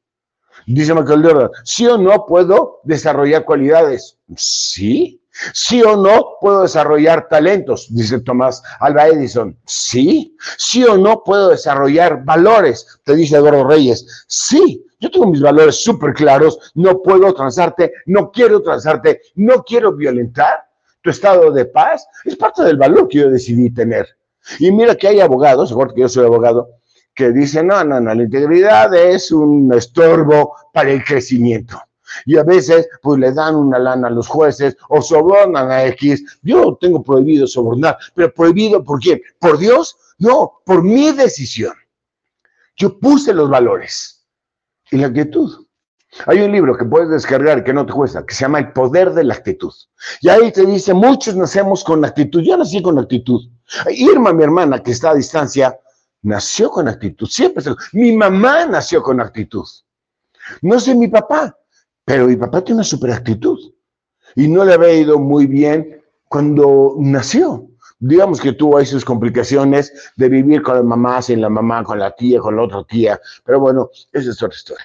Dice 0.66 0.94
Michael 0.94 1.50
¿sí 1.64 1.86
o 1.86 1.98
no 1.98 2.24
puedo 2.26 2.80
desarrollar 2.84 3.44
cualidades? 3.44 4.18
Sí. 4.36 5.20
¿Sí 5.52 5.82
o 5.82 5.96
no 5.96 6.36
puedo 6.40 6.62
desarrollar 6.62 7.28
talentos? 7.28 7.88
Dice 7.90 8.20
Tomás 8.20 8.62
Alba 8.80 9.08
Edison. 9.08 9.56
Sí. 9.66 10.36
¿Sí 10.58 10.84
o 10.84 10.96
no 10.96 11.22
puedo 11.24 11.48
desarrollar 11.48 12.24
valores? 12.24 13.00
Te 13.04 13.16
dice 13.16 13.36
Eduardo 13.36 13.66
Reyes. 13.66 14.24
Sí. 14.28 14.84
Yo 15.00 15.10
tengo 15.10 15.26
mis 15.26 15.42
valores 15.42 15.82
súper 15.82 16.14
claros. 16.14 16.72
No 16.74 17.02
puedo 17.02 17.34
transarte, 17.34 17.92
no 18.06 18.30
quiero 18.30 18.62
transarte, 18.62 19.20
no 19.34 19.62
quiero 19.64 19.92
violentar 19.92 20.64
tu 21.02 21.10
estado 21.10 21.50
de 21.50 21.66
paz. 21.66 22.06
Es 22.24 22.36
parte 22.36 22.62
del 22.62 22.78
valor 22.78 23.08
que 23.08 23.18
yo 23.18 23.30
decidí 23.30 23.70
tener. 23.70 24.08
Y 24.58 24.70
mira 24.70 24.94
que 24.94 25.08
hay 25.08 25.20
abogados, 25.20 25.74
que 25.94 26.00
yo 26.00 26.08
soy 26.08 26.26
abogado, 26.26 26.68
que 27.14 27.30
dicen, 27.32 27.68
no, 27.68 27.84
no, 27.84 28.00
no, 28.00 28.14
la 28.14 28.22
integridad 28.22 28.94
es 28.94 29.30
un 29.30 29.72
estorbo 29.72 30.54
para 30.72 30.90
el 30.90 31.04
crecimiento. 31.04 31.80
Y 32.26 32.36
a 32.36 32.42
veces, 32.42 32.88
pues 33.02 33.18
le 33.18 33.32
dan 33.32 33.56
una 33.56 33.78
lana 33.78 34.08
a 34.08 34.10
los 34.10 34.28
jueces 34.28 34.76
o 34.88 35.00
sobornan 35.02 35.70
a 35.70 35.84
X. 35.86 36.38
Yo 36.42 36.76
tengo 36.80 37.02
prohibido 37.02 37.46
sobornar, 37.46 37.96
pero 38.14 38.32
prohibido 38.32 38.82
por 38.82 39.00
quién? 39.00 39.20
¿Por 39.38 39.58
Dios? 39.58 39.96
No, 40.18 40.60
por 40.64 40.82
mi 40.82 41.12
decisión. 41.12 41.74
Yo 42.76 42.98
puse 42.98 43.32
los 43.32 43.48
valores 43.48 44.24
y 44.90 44.98
la 44.98 45.08
actitud. 45.08 45.64
Hay 46.26 46.40
un 46.40 46.52
libro 46.52 46.76
que 46.76 46.84
puedes 46.84 47.10
descargar 47.10 47.64
que 47.64 47.72
no 47.72 47.84
te 47.84 47.92
cuesta, 47.92 48.24
que 48.24 48.34
se 48.34 48.42
llama 48.42 48.60
El 48.60 48.72
poder 48.72 49.12
de 49.12 49.24
la 49.24 49.34
actitud. 49.34 49.72
Y 50.20 50.28
ahí 50.28 50.52
te 50.52 50.64
dice, 50.64 50.94
muchos 50.94 51.34
nacemos 51.34 51.82
con 51.82 52.04
actitud. 52.04 52.40
Yo 52.40 52.56
nací 52.56 52.80
con 52.80 52.98
actitud. 52.98 53.42
Irma, 53.88 54.32
mi 54.32 54.44
hermana, 54.44 54.80
que 54.80 54.92
está 54.92 55.10
a 55.10 55.14
distancia, 55.14 55.76
nació 56.22 56.70
con 56.70 56.88
actitud. 56.88 57.26
Siempre. 57.26 57.64
Mi 57.92 58.12
mamá 58.12 58.66
nació 58.66 59.02
con 59.02 59.20
actitud. 59.20 59.66
No 60.62 60.78
sé 60.78 60.94
mi 60.94 61.08
papá, 61.08 61.56
pero 62.04 62.26
mi 62.26 62.36
papá 62.36 62.62
tiene 62.62 62.78
una 62.78 62.84
super 62.84 63.10
actitud 63.10 63.58
y 64.36 64.48
no 64.48 64.64
le 64.64 64.74
había 64.74 64.92
ido 64.92 65.18
muy 65.18 65.46
bien 65.46 66.02
cuando 66.28 66.96
nació. 66.98 67.68
Digamos 67.98 68.40
que 68.40 68.52
tuvo 68.52 68.76
ahí 68.76 68.86
sus 68.86 69.04
complicaciones 69.04 70.12
de 70.16 70.28
vivir 70.28 70.62
con 70.62 70.76
la 70.76 70.82
mamá, 70.82 71.22
sin 71.22 71.40
la 71.40 71.48
mamá, 71.48 71.84
con 71.84 71.98
la 71.98 72.14
tía, 72.14 72.40
con 72.40 72.56
la 72.56 72.62
otra 72.62 72.84
tía. 72.84 73.20
Pero 73.44 73.60
bueno, 73.60 73.90
esa 74.12 74.30
es 74.30 74.42
otra 74.42 74.56
historia. 74.56 74.84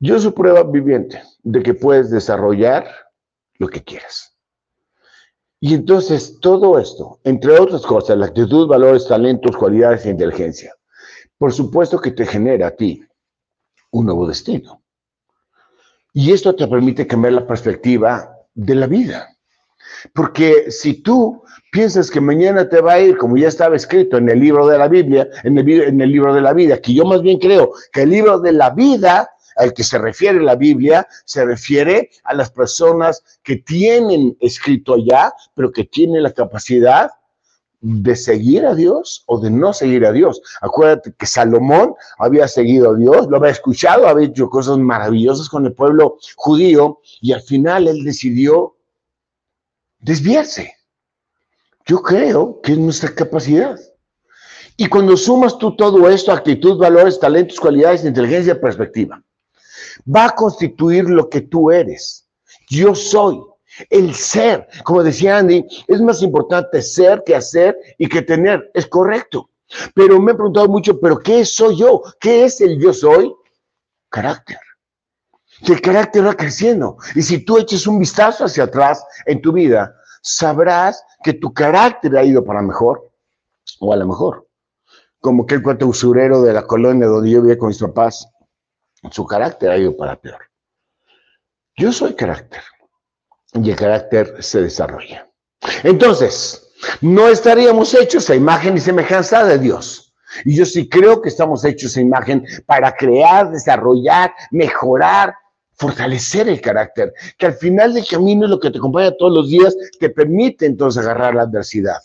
Yo 0.00 0.18
soy 0.18 0.32
prueba 0.32 0.62
viviente 0.62 1.22
de 1.42 1.62
que 1.62 1.74
puedes 1.74 2.10
desarrollar 2.10 2.86
lo 3.58 3.68
que 3.68 3.84
quieras. 3.84 4.34
Y 5.60 5.74
entonces 5.74 6.40
todo 6.40 6.78
esto, 6.78 7.20
entre 7.22 7.58
otras 7.58 7.82
cosas, 7.82 8.16
la 8.16 8.26
actitud, 8.26 8.66
valores, 8.66 9.06
talentos, 9.06 9.56
cualidades 9.58 10.06
e 10.06 10.10
inteligencia, 10.10 10.74
por 11.36 11.52
supuesto 11.52 12.00
que 12.00 12.12
te 12.12 12.24
genera 12.24 12.68
a 12.68 12.70
ti 12.70 13.04
un 13.90 14.06
nuevo 14.06 14.26
destino. 14.26 14.79
Y 16.12 16.32
esto 16.32 16.54
te 16.54 16.66
permite 16.66 17.06
cambiar 17.06 17.34
la 17.34 17.46
perspectiva 17.46 18.30
de 18.54 18.74
la 18.74 18.86
vida. 18.86 19.28
Porque 20.14 20.70
si 20.70 21.02
tú 21.02 21.42
piensas 21.70 22.10
que 22.10 22.20
mañana 22.20 22.68
te 22.68 22.80
va 22.80 22.94
a 22.94 23.00
ir, 23.00 23.16
como 23.16 23.36
ya 23.36 23.48
estaba 23.48 23.76
escrito 23.76 24.16
en 24.16 24.28
el 24.28 24.40
libro 24.40 24.66
de 24.66 24.78
la 24.78 24.88
Biblia, 24.88 25.28
en 25.44 25.58
el, 25.58 25.68
en 25.82 26.00
el 26.00 26.10
libro 26.10 26.34
de 26.34 26.40
la 26.40 26.52
vida, 26.52 26.80
que 26.80 26.94
yo 26.94 27.04
más 27.04 27.22
bien 27.22 27.38
creo 27.38 27.72
que 27.92 28.02
el 28.02 28.10
libro 28.10 28.40
de 28.40 28.52
la 28.52 28.70
vida 28.70 29.30
al 29.56 29.74
que 29.74 29.84
se 29.84 29.98
refiere 29.98 30.40
la 30.40 30.56
Biblia, 30.56 31.06
se 31.24 31.44
refiere 31.44 32.10
a 32.24 32.34
las 32.34 32.50
personas 32.50 33.22
que 33.42 33.56
tienen 33.56 34.36
escrito 34.40 34.94
allá, 34.94 35.32
pero 35.54 35.70
que 35.70 35.84
tienen 35.84 36.22
la 36.22 36.32
capacidad 36.32 37.10
de 37.80 38.14
seguir 38.14 38.66
a 38.66 38.74
Dios 38.74 39.24
o 39.26 39.38
de 39.40 39.50
no 39.50 39.72
seguir 39.72 40.04
a 40.04 40.12
Dios. 40.12 40.40
Acuérdate 40.60 41.12
que 41.12 41.26
Salomón 41.26 41.94
había 42.18 42.46
seguido 42.46 42.90
a 42.90 42.94
Dios, 42.94 43.26
lo 43.28 43.38
había 43.38 43.50
escuchado, 43.50 44.06
había 44.06 44.28
hecho 44.28 44.50
cosas 44.50 44.78
maravillosas 44.78 45.48
con 45.48 45.64
el 45.66 45.72
pueblo 45.72 46.18
judío 46.36 47.00
y 47.20 47.32
al 47.32 47.42
final 47.42 47.88
él 47.88 48.04
decidió 48.04 48.76
desviarse. 49.98 50.74
Yo 51.86 52.02
creo 52.02 52.60
que 52.60 52.72
es 52.72 52.78
nuestra 52.78 53.14
capacidad. 53.14 53.78
Y 54.76 54.86
cuando 54.86 55.16
sumas 55.16 55.58
tú 55.58 55.76
todo 55.76 56.08
esto, 56.08 56.32
actitud, 56.32 56.78
valores, 56.78 57.18
talentos, 57.18 57.60
cualidades, 57.60 58.04
inteligencia, 58.04 58.60
perspectiva, 58.60 59.22
va 60.14 60.26
a 60.26 60.34
constituir 60.34 61.04
lo 61.04 61.28
que 61.28 61.42
tú 61.42 61.70
eres. 61.70 62.26
Yo 62.68 62.94
soy. 62.94 63.42
El 63.88 64.14
ser, 64.14 64.68
como 64.84 65.02
decía 65.02 65.38
Andy, 65.38 65.64
es 65.86 66.00
más 66.00 66.22
importante 66.22 66.82
ser 66.82 67.22
que 67.24 67.36
hacer 67.36 67.76
y 67.98 68.08
que 68.08 68.22
tener. 68.22 68.70
Es 68.74 68.86
correcto. 68.86 69.50
Pero 69.94 70.20
me 70.20 70.32
he 70.32 70.34
preguntado 70.34 70.68
mucho, 70.68 70.98
¿pero 70.98 71.18
qué 71.18 71.44
soy 71.44 71.78
yo? 71.78 72.02
¿Qué 72.20 72.44
es 72.44 72.60
el 72.60 72.80
yo 72.80 72.92
soy? 72.92 73.32
Carácter. 74.08 74.58
el 75.62 75.80
carácter 75.80 76.26
va 76.26 76.34
creciendo. 76.34 76.96
Y 77.14 77.22
si 77.22 77.44
tú 77.44 77.58
eches 77.58 77.86
un 77.86 77.98
vistazo 77.98 78.44
hacia 78.44 78.64
atrás 78.64 79.04
en 79.26 79.40
tu 79.40 79.52
vida, 79.52 79.94
sabrás 80.22 81.04
que 81.22 81.34
tu 81.34 81.52
carácter 81.52 82.16
ha 82.16 82.24
ido 82.24 82.44
para 82.44 82.62
mejor 82.62 83.12
o 83.78 83.92
a 83.92 83.96
lo 83.96 84.06
mejor. 84.06 84.48
Como 85.20 85.46
que 85.46 85.54
el 85.54 85.62
cuate 85.62 85.84
usurero 85.84 86.42
de 86.42 86.52
la 86.52 86.66
colonia 86.66 87.06
donde 87.06 87.30
yo 87.30 87.42
vivía 87.42 87.58
con 87.58 87.68
mis 87.68 87.78
papás, 87.78 88.26
su 89.10 89.24
carácter 89.26 89.70
ha 89.70 89.78
ido 89.78 89.96
para 89.96 90.16
peor. 90.16 90.40
Yo 91.76 91.92
soy 91.92 92.14
carácter 92.14 92.62
y 93.54 93.70
el 93.70 93.76
carácter 93.76 94.36
se 94.40 94.62
desarrolla. 94.62 95.28
Entonces, 95.82 96.70
no 97.00 97.28
estaríamos 97.28 97.94
hechos 97.94 98.30
a 98.30 98.34
imagen 98.34 98.76
y 98.76 98.80
semejanza 98.80 99.44
de 99.44 99.58
Dios. 99.58 100.14
Y 100.44 100.54
yo 100.54 100.64
sí 100.64 100.88
creo 100.88 101.20
que 101.20 101.28
estamos 101.28 101.64
hechos 101.64 101.96
a 101.96 102.00
imagen 102.00 102.46
para 102.66 102.92
crear, 102.94 103.50
desarrollar, 103.50 104.32
mejorar, 104.50 105.34
fortalecer 105.74 106.48
el 106.48 106.60
carácter, 106.60 107.12
que 107.38 107.46
al 107.46 107.54
final 107.54 107.94
del 107.94 108.06
camino 108.06 108.44
es 108.44 108.50
lo 108.50 108.60
que 108.60 108.70
te 108.70 108.78
acompaña 108.78 109.16
todos 109.16 109.32
los 109.32 109.48
días, 109.48 109.74
te 109.98 110.10
permite 110.10 110.66
entonces 110.66 111.02
agarrar 111.02 111.34
la 111.34 111.42
adversidad 111.42 111.98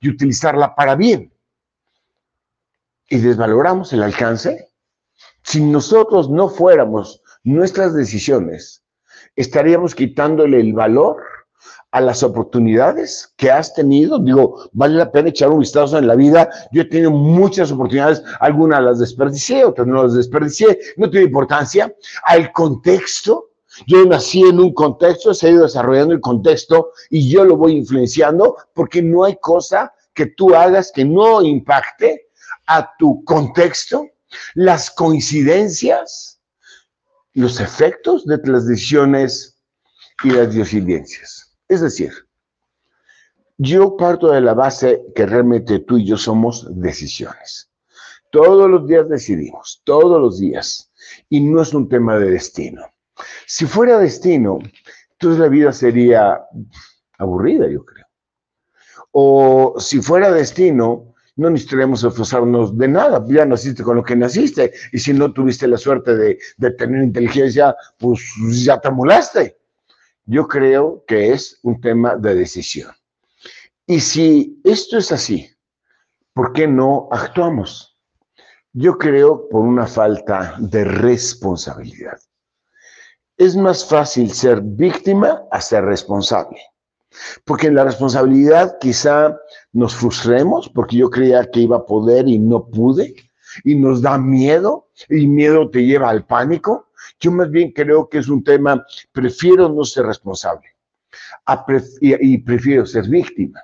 y 0.00 0.08
utilizarla 0.08 0.74
para 0.74 0.94
bien. 0.94 1.32
Y 3.08 3.18
desvaloramos 3.18 3.92
el 3.92 4.02
alcance. 4.02 4.70
Si 5.42 5.60
nosotros 5.60 6.30
no 6.30 6.48
fuéramos 6.48 7.22
nuestras 7.44 7.94
decisiones 7.94 8.82
estaríamos 9.36 9.94
quitándole 9.94 10.60
el 10.60 10.72
valor 10.72 11.16
a 11.92 12.00
las 12.00 12.22
oportunidades 12.22 13.32
que 13.36 13.50
has 13.50 13.72
tenido. 13.74 14.18
Digo, 14.18 14.68
vale 14.72 14.96
la 14.96 15.10
pena 15.10 15.28
echar 15.28 15.50
un 15.50 15.60
vistazo 15.60 15.98
en 15.98 16.06
la 16.06 16.14
vida. 16.14 16.50
Yo 16.72 16.82
he 16.82 16.86
tenido 16.86 17.10
muchas 17.10 17.70
oportunidades, 17.72 18.22
algunas 18.40 18.82
las 18.82 18.98
desperdicié, 18.98 19.64
otras 19.64 19.86
no 19.86 20.02
las 20.02 20.14
desperdicié, 20.14 20.78
no 20.96 21.08
tiene 21.08 21.26
importancia. 21.26 21.94
Al 22.24 22.52
contexto, 22.52 23.50
yo 23.86 24.04
nací 24.04 24.42
en 24.42 24.58
un 24.58 24.72
contexto, 24.72 25.34
se 25.34 25.46
ha 25.46 25.50
ido 25.50 25.62
desarrollando 25.62 26.14
el 26.14 26.20
contexto 26.20 26.90
y 27.10 27.30
yo 27.30 27.44
lo 27.44 27.56
voy 27.56 27.72
influenciando 27.72 28.56
porque 28.74 29.02
no 29.02 29.24
hay 29.24 29.36
cosa 29.40 29.92
que 30.14 30.26
tú 30.26 30.54
hagas 30.54 30.90
que 30.92 31.04
no 31.04 31.42
impacte 31.42 32.28
a 32.66 32.90
tu 32.98 33.22
contexto, 33.24 34.06
las 34.54 34.90
coincidencias 34.90 36.35
los 37.40 37.60
efectos 37.60 38.24
de 38.24 38.38
las 38.44 38.66
decisiones 38.66 39.58
y 40.24 40.30
las 40.30 40.52
diosidencias. 40.52 41.54
Es 41.68 41.82
decir, 41.82 42.12
yo 43.58 43.96
parto 43.96 44.30
de 44.30 44.40
la 44.40 44.54
base 44.54 45.02
que 45.14 45.26
realmente 45.26 45.80
tú 45.80 45.98
y 45.98 46.06
yo 46.06 46.16
somos 46.16 46.66
decisiones. 46.80 47.70
Todos 48.30 48.70
los 48.70 48.86
días 48.86 49.08
decidimos, 49.08 49.82
todos 49.84 50.20
los 50.20 50.38
días. 50.38 50.90
Y 51.28 51.40
no 51.40 51.60
es 51.60 51.74
un 51.74 51.88
tema 51.88 52.18
de 52.18 52.30
destino. 52.30 52.82
Si 53.46 53.66
fuera 53.66 53.98
destino, 53.98 54.58
entonces 55.12 55.38
la 55.38 55.48
vida 55.48 55.72
sería 55.72 56.40
aburrida, 57.18 57.68
yo 57.68 57.84
creo. 57.84 58.06
O 59.12 59.74
si 59.78 60.00
fuera 60.00 60.32
destino, 60.32 61.14
no 61.36 61.50
necesitaremos 61.50 62.02
esforzarnos 62.02 62.76
de 62.76 62.88
nada, 62.88 63.24
ya 63.28 63.44
naciste 63.44 63.82
con 63.82 63.96
lo 63.96 64.02
que 64.02 64.16
naciste, 64.16 64.72
y 64.92 64.98
si 64.98 65.12
no 65.12 65.32
tuviste 65.32 65.68
la 65.68 65.76
suerte 65.76 66.16
de, 66.16 66.38
tener 66.72 67.02
inteligencia, 67.02 67.76
pues 67.98 68.20
ya 68.64 68.80
te 68.80 68.90
molaste. 68.90 69.58
Yo 70.24 70.48
creo 70.48 71.04
que 71.06 71.32
es 71.32 71.60
un 71.62 71.80
tema 71.80 72.16
de 72.16 72.34
decisión. 72.34 72.90
Y 73.86 74.00
si 74.00 74.60
esto 74.64 74.98
es 74.98 75.12
así, 75.12 75.48
¿por 76.32 76.52
qué 76.52 76.66
no 76.66 77.08
actuamos? 77.12 77.96
Yo 78.72 78.98
creo 78.98 79.48
por 79.48 79.62
una 79.62 79.86
falta 79.86 80.56
de 80.58 80.84
responsabilidad. 80.84 82.18
Es 83.36 83.54
más 83.54 83.86
fácil 83.86 84.32
ser 84.32 84.60
víctima 84.62 85.42
a 85.50 85.60
ser 85.60 85.84
responsable. 85.84 86.58
Porque 87.44 87.68
en 87.68 87.74
la 87.74 87.84
responsabilidad 87.84 88.78
quizá 88.80 89.36
nos 89.72 89.94
frustremos 89.94 90.68
porque 90.68 90.96
yo 90.96 91.10
creía 91.10 91.50
que 91.50 91.60
iba 91.60 91.76
a 91.76 91.86
poder 91.86 92.28
y 92.28 92.38
no 92.38 92.66
pude 92.66 93.14
y 93.64 93.74
nos 93.74 94.02
da 94.02 94.18
miedo 94.18 94.90
y 95.08 95.26
miedo 95.26 95.70
te 95.70 95.84
lleva 95.84 96.10
al 96.10 96.26
pánico. 96.26 96.88
Yo 97.20 97.30
más 97.32 97.50
bien 97.50 97.72
creo 97.72 98.08
que 98.08 98.18
es 98.18 98.28
un 98.28 98.42
tema, 98.44 98.84
prefiero 99.12 99.68
no 99.68 99.84
ser 99.84 100.06
responsable 100.06 100.66
y 102.00 102.38
prefiero 102.38 102.84
ser 102.86 103.08
víctima. 103.08 103.62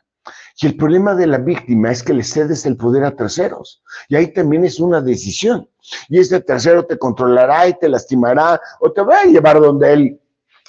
Y 0.61 0.67
el 0.67 0.77
problema 0.77 1.15
de 1.15 1.27
la 1.27 1.39
víctima 1.39 1.91
es 1.91 2.03
que 2.03 2.15
le 2.15 2.23
cedes 2.23 2.65
el 2.67 2.77
poder 2.77 3.05
a 3.05 3.17
terceros. 3.17 3.83
Y 4.09 4.17
ahí 4.17 4.33
también 4.33 4.65
es 4.65 4.79
una 4.79 5.01
decisión. 5.01 5.69
Y 6.09 6.19
ese 6.19 6.41
tercero 6.41 6.87
te 6.87 6.99
controlará 6.99 7.67
y 7.67 7.79
te 7.79 7.89
lastimará 7.89 8.61
o 8.81 8.93
te 8.93 9.03
va 9.03 9.21
a 9.21 9.25
llevar 9.25 9.61
donde 9.61 9.93
él, 9.93 10.21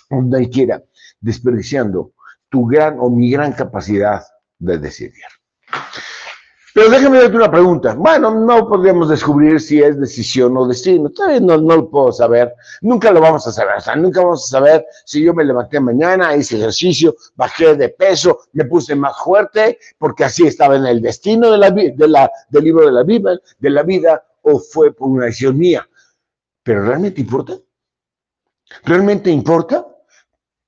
donde 0.10 0.40
él 0.40 0.50
quiera, 0.50 0.84
desperdiciando 1.20 2.12
tu 2.54 2.68
gran 2.68 3.00
o 3.00 3.10
mi 3.10 3.32
gran 3.32 3.52
capacidad 3.54 4.22
de 4.60 4.78
decidir. 4.78 5.26
Pero 6.72 6.88
déjame 6.88 7.18
darte 7.18 7.36
una 7.36 7.50
pregunta. 7.50 7.96
Bueno, 7.96 8.30
no 8.32 8.68
podríamos 8.68 9.10
descubrir 9.10 9.60
si 9.60 9.82
es 9.82 10.00
decisión 10.00 10.56
o 10.56 10.68
destino. 10.68 11.10
Todavía 11.10 11.40
no, 11.40 11.58
no 11.58 11.78
lo 11.78 11.90
puedo 11.90 12.12
saber. 12.12 12.54
Nunca 12.82 13.12
lo 13.12 13.22
vamos 13.22 13.48
a 13.48 13.52
saber. 13.52 13.78
O 13.78 13.82
sea, 13.82 13.96
nunca 13.96 14.22
vamos 14.22 14.44
a 14.44 14.48
saber 14.60 14.86
si 15.04 15.24
yo 15.24 15.34
me 15.34 15.44
levanté 15.44 15.80
mañana, 15.80 16.36
hice 16.36 16.58
ejercicio, 16.58 17.16
bajé 17.36 17.76
de 17.76 17.90
peso, 17.90 18.42
me 18.52 18.66
puse 18.66 18.94
más 18.94 19.18
fuerte, 19.24 19.80
porque 19.98 20.24
así 20.24 20.46
estaba 20.46 20.76
en 20.76 20.86
el 20.86 21.02
destino 21.02 21.50
de 21.50 21.58
la, 21.58 21.72
de 21.72 22.08
la, 22.08 22.32
del 22.50 22.64
libro 22.64 22.86
de 22.86 22.92
la, 22.92 23.02
vida, 23.02 23.36
de 23.58 23.70
la 23.72 23.82
vida, 23.82 24.24
o 24.44 24.60
fue 24.60 24.94
por 24.94 25.10
una 25.10 25.26
decisión 25.26 25.58
mía. 25.58 25.88
Pero 26.62 26.86
¿realmente 26.86 27.20
importa? 27.20 27.54
¿Realmente 28.84 29.32
importa? 29.32 29.88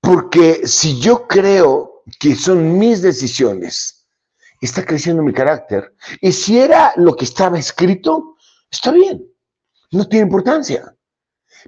Porque 0.05 0.67
si 0.67 0.99
yo 0.99 1.27
creo 1.27 2.03
que 2.19 2.35
son 2.35 2.77
mis 2.77 3.01
decisiones, 3.01 4.05
está 4.61 4.85
creciendo 4.85 5.23
mi 5.23 5.33
carácter. 5.33 5.95
Y 6.21 6.31
si 6.31 6.59
era 6.59 6.93
lo 6.95 7.15
que 7.15 7.25
estaba 7.25 7.57
escrito, 7.57 8.35
está 8.69 8.91
bien, 8.91 9.25
no 9.91 10.07
tiene 10.07 10.25
importancia, 10.25 10.95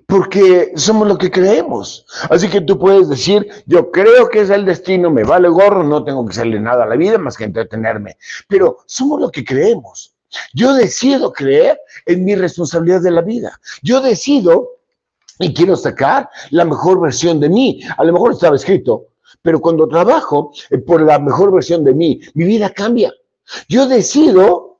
porque 0.05 0.71
somos 0.75 1.07
lo 1.07 1.17
que 1.17 1.31
creemos. 1.31 2.05
Así 2.29 2.47
que 2.47 2.61
tú 2.61 2.77
puedes 2.77 3.09
decir, 3.09 3.47
yo 3.65 3.89
creo 3.89 4.29
que 4.29 4.41
es 4.41 4.51
el 4.51 4.65
destino, 4.65 5.09
me 5.09 5.23
vale 5.23 5.49
gorro, 5.49 5.83
no 5.83 6.03
tengo 6.03 6.23
que 6.25 6.31
hacerle 6.31 6.59
nada 6.59 6.83
a 6.83 6.87
la 6.87 6.95
vida 6.95 7.17
más 7.17 7.37
que 7.37 7.45
entretenerme, 7.45 8.17
pero 8.47 8.77
somos 8.85 9.19
lo 9.19 9.31
que 9.31 9.43
creemos. 9.43 10.13
Yo 10.53 10.73
decido 10.73 11.33
creer 11.33 11.79
en 12.05 12.23
mi 12.23 12.35
responsabilidad 12.35 13.01
de 13.01 13.11
la 13.11 13.21
vida. 13.21 13.59
Yo 13.81 14.01
decido 14.01 14.76
y 15.39 15.53
quiero 15.53 15.75
sacar 15.75 16.29
la 16.51 16.65
mejor 16.65 16.99
versión 16.99 17.39
de 17.39 17.49
mí. 17.49 17.81
A 17.97 18.03
lo 18.03 18.13
mejor 18.13 18.33
estaba 18.33 18.55
escrito, 18.55 19.07
pero 19.41 19.59
cuando 19.59 19.87
trabajo 19.87 20.51
eh, 20.69 20.77
por 20.79 21.01
la 21.01 21.19
mejor 21.19 21.51
versión 21.51 21.83
de 21.83 21.93
mí, 21.93 22.19
mi 22.33 22.45
vida 22.45 22.69
cambia. 22.69 23.13
Yo 23.67 23.87
decido 23.87 24.79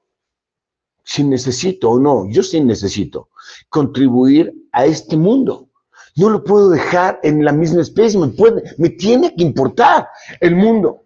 si 1.04 1.24
necesito 1.24 1.92
o 1.92 2.00
no, 2.00 2.28
yo 2.30 2.44
sí 2.44 2.60
necesito 2.60 3.30
contribuir 3.70 4.54
a 4.74 4.86
este 4.86 5.16
mundo. 5.16 5.70
No 6.18 6.30
lo 6.30 6.44
puedo 6.44 6.70
dejar 6.70 7.20
en 7.24 7.46
la 7.46 7.54
misma 7.54 7.82
especie, 7.82 8.20
me, 8.20 8.28
puede, 8.28 8.76
me 8.78 8.90
tiene 8.90 9.34
que 9.34 9.44
importar 9.44 10.10
el 10.42 10.56
mundo. 10.56 11.04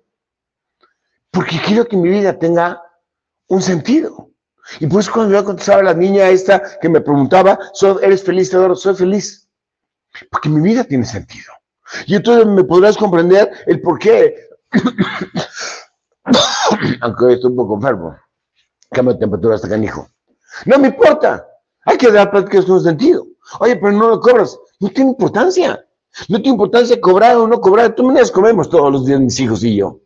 Porque 1.30 1.62
quiero 1.64 1.86
que 1.86 1.98
mi 1.98 2.10
vida 2.10 2.40
tenga 2.40 2.82
un 3.48 3.62
sentido. 3.62 4.32
Y 4.80 4.88
pues 4.88 5.10
cuando 5.10 5.34
yo 5.36 5.46
contestaba 5.46 5.82
a 5.82 5.84
la 5.84 5.94
niña 5.94 6.30
esta 6.30 6.80
que 6.80 6.90
me 6.90 7.02
preguntaba, 7.02 7.60
¿eres 8.02 8.24
feliz, 8.24 8.50
Teodoro? 8.50 8.76
Soy 8.76 8.96
feliz. 8.96 9.41
Porque 10.30 10.50
mi 10.50 10.62
vida 10.62 10.84
tiene 10.84 11.06
sentido. 11.06 11.54
Y 12.06 12.16
entonces 12.16 12.46
me 12.46 12.64
podrás 12.64 12.98
comprender 12.98 13.52
el 13.66 13.82
por 13.82 14.00
qué, 14.00 14.36
aunque 17.02 17.26
hoy 17.26 17.34
estoy 17.34 17.52
un 17.52 17.58
poco 17.58 17.76
enfermo, 17.76 18.16
cambio 18.92 19.14
de 19.14 19.20
temperatura 19.20 19.56
hasta 19.56 19.70
canijo. 19.70 20.08
No 20.66 20.80
me 20.80 20.90
importa, 20.90 21.46
hay 21.86 21.98
que 21.98 22.12
dar 22.12 22.32
prácticas 22.32 22.66
con 22.66 22.82
sentido. 22.82 23.26
Oye, 23.60 23.76
pero 23.76 23.92
no 23.92 24.08
lo 24.08 24.20
cobras, 24.20 24.58
no 24.80 24.90
tiene 24.90 25.12
importancia. 25.12 25.86
No 26.28 26.38
tiene 26.38 26.56
importancia 26.56 27.00
cobrar 27.00 27.38
o 27.38 27.48
no 27.48 27.62
cobrar. 27.62 27.96
Tú 27.96 28.04
me 28.04 28.22
comemos 28.32 28.70
todos 28.70 28.92
los 28.92 29.06
días 29.06 29.20
mis 29.20 29.40
hijos 29.40 29.64
y 29.64 29.78
yo. 29.78 30.02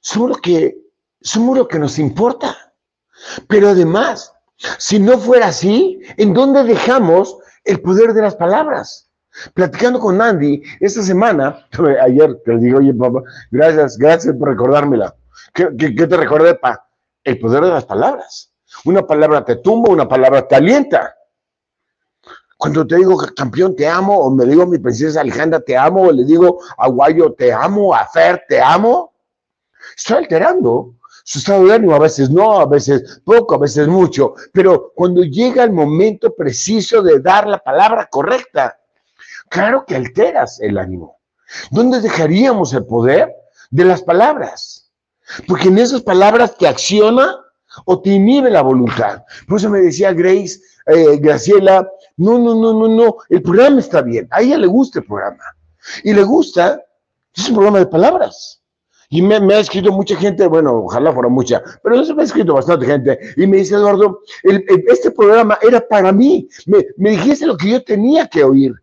Somos 0.00 0.30
lo 0.30 0.36
que, 0.36 0.78
somos 1.20 1.56
lo 1.56 1.66
que 1.66 1.78
nos 1.78 1.98
importa. 1.98 2.74
Pero 3.48 3.70
además, 3.70 4.32
si 4.78 4.98
no 4.98 5.18
fuera 5.18 5.48
así, 5.48 6.00
¿en 6.16 6.34
dónde 6.34 6.64
dejamos 6.64 7.38
el 7.66 7.80
poder 7.80 8.14
de 8.14 8.22
las 8.22 8.34
palabras? 8.34 9.10
Platicando 9.52 10.00
con 10.00 10.20
Andy 10.22 10.62
esta 10.80 11.02
semana, 11.02 11.66
ayer 12.02 12.40
te 12.44 12.56
digo, 12.56 12.78
oye 12.78 12.94
papá, 12.94 13.22
gracias, 13.50 13.98
gracias 13.98 14.34
por 14.36 14.48
recordármela. 14.48 15.14
¿Qué, 15.52 15.66
te 15.70 16.16
recordé, 16.16 16.54
pa? 16.54 16.86
El 17.22 17.38
poder 17.38 17.64
de 17.64 17.70
las 17.70 17.84
palabras. 17.84 18.52
Una 18.84 19.06
palabra 19.06 19.44
te 19.44 19.56
tumba, 19.56 19.90
una 19.90 20.08
palabra 20.08 20.46
te 20.46 20.56
alienta. 20.56 21.14
Cuando 22.56 22.86
te 22.86 22.96
digo 22.96 23.18
campeón, 23.36 23.76
te 23.76 23.86
amo, 23.86 24.18
o 24.18 24.30
me 24.30 24.46
digo 24.46 24.66
mi 24.66 24.78
princesa 24.78 25.20
Alejandra, 25.20 25.60
te 25.60 25.76
amo, 25.76 26.02
o 26.02 26.12
le 26.12 26.24
digo 26.24 26.60
a 26.78 26.88
Guayo, 26.88 27.34
te 27.34 27.52
amo, 27.52 27.94
a 27.94 28.06
Fer, 28.06 28.44
te 28.48 28.60
amo, 28.60 29.12
estoy 29.94 30.18
alterando 30.18 30.94
su 31.28 31.40
estado 31.40 31.66
de 31.66 31.74
ánimo, 31.74 31.94
a 31.94 31.98
veces 31.98 32.30
no, 32.30 32.60
a 32.60 32.66
veces 32.66 33.20
poco, 33.24 33.56
a 33.56 33.58
veces 33.58 33.88
mucho, 33.88 34.34
pero 34.52 34.92
cuando 34.94 35.22
llega 35.24 35.64
el 35.64 35.72
momento 35.72 36.34
preciso 36.34 37.02
de 37.02 37.20
dar 37.20 37.46
la 37.48 37.58
palabra 37.58 38.06
correcta, 38.06 38.78
Claro 39.48 39.84
que 39.86 39.96
alteras 39.96 40.60
el 40.60 40.78
ánimo. 40.78 41.18
¿Dónde 41.70 42.00
dejaríamos 42.00 42.72
el 42.74 42.84
poder 42.84 43.32
de 43.70 43.84
las 43.84 44.02
palabras? 44.02 44.90
Porque 45.46 45.68
en 45.68 45.78
esas 45.78 46.02
palabras 46.02 46.56
te 46.56 46.66
acciona 46.66 47.36
o 47.84 48.00
te 48.00 48.10
inhibe 48.10 48.50
la 48.50 48.62
voluntad. 48.62 49.22
Por 49.46 49.58
eso 49.58 49.70
me 49.70 49.80
decía 49.80 50.12
Grace, 50.12 50.60
eh, 50.86 51.18
Graciela, 51.18 51.88
no, 52.16 52.38
no, 52.38 52.54
no, 52.54 52.72
no, 52.72 52.88
no, 52.88 53.16
el 53.28 53.42
programa 53.42 53.80
está 53.80 54.02
bien. 54.02 54.26
A 54.30 54.40
ella 54.40 54.58
le 54.58 54.66
gusta 54.66 55.00
el 55.00 55.06
programa. 55.06 55.44
Y 56.02 56.12
le 56.12 56.22
gusta, 56.22 56.82
es 57.34 57.48
un 57.48 57.54
programa 57.54 57.78
de 57.78 57.86
palabras. 57.86 58.62
Y 59.08 59.22
me, 59.22 59.36
ha 59.36 59.58
escrito 59.60 59.92
mucha 59.92 60.16
gente, 60.16 60.46
bueno, 60.46 60.84
ojalá 60.84 61.12
fuera 61.12 61.28
mucha, 61.28 61.62
pero 61.82 61.96
me 62.14 62.22
ha 62.22 62.24
escrito 62.24 62.54
bastante 62.54 62.86
gente. 62.86 63.18
Y 63.36 63.46
me 63.46 63.58
dice, 63.58 63.74
Eduardo, 63.74 64.20
este 64.42 65.10
programa 65.10 65.58
era 65.62 65.80
para 65.86 66.12
mí. 66.12 66.48
Me, 66.66 66.86
me 66.96 67.10
dijiste 67.10 67.46
lo 67.46 67.56
que 67.56 67.70
yo 67.70 67.84
tenía 67.84 68.26
que 68.26 68.42
oír. 68.42 68.74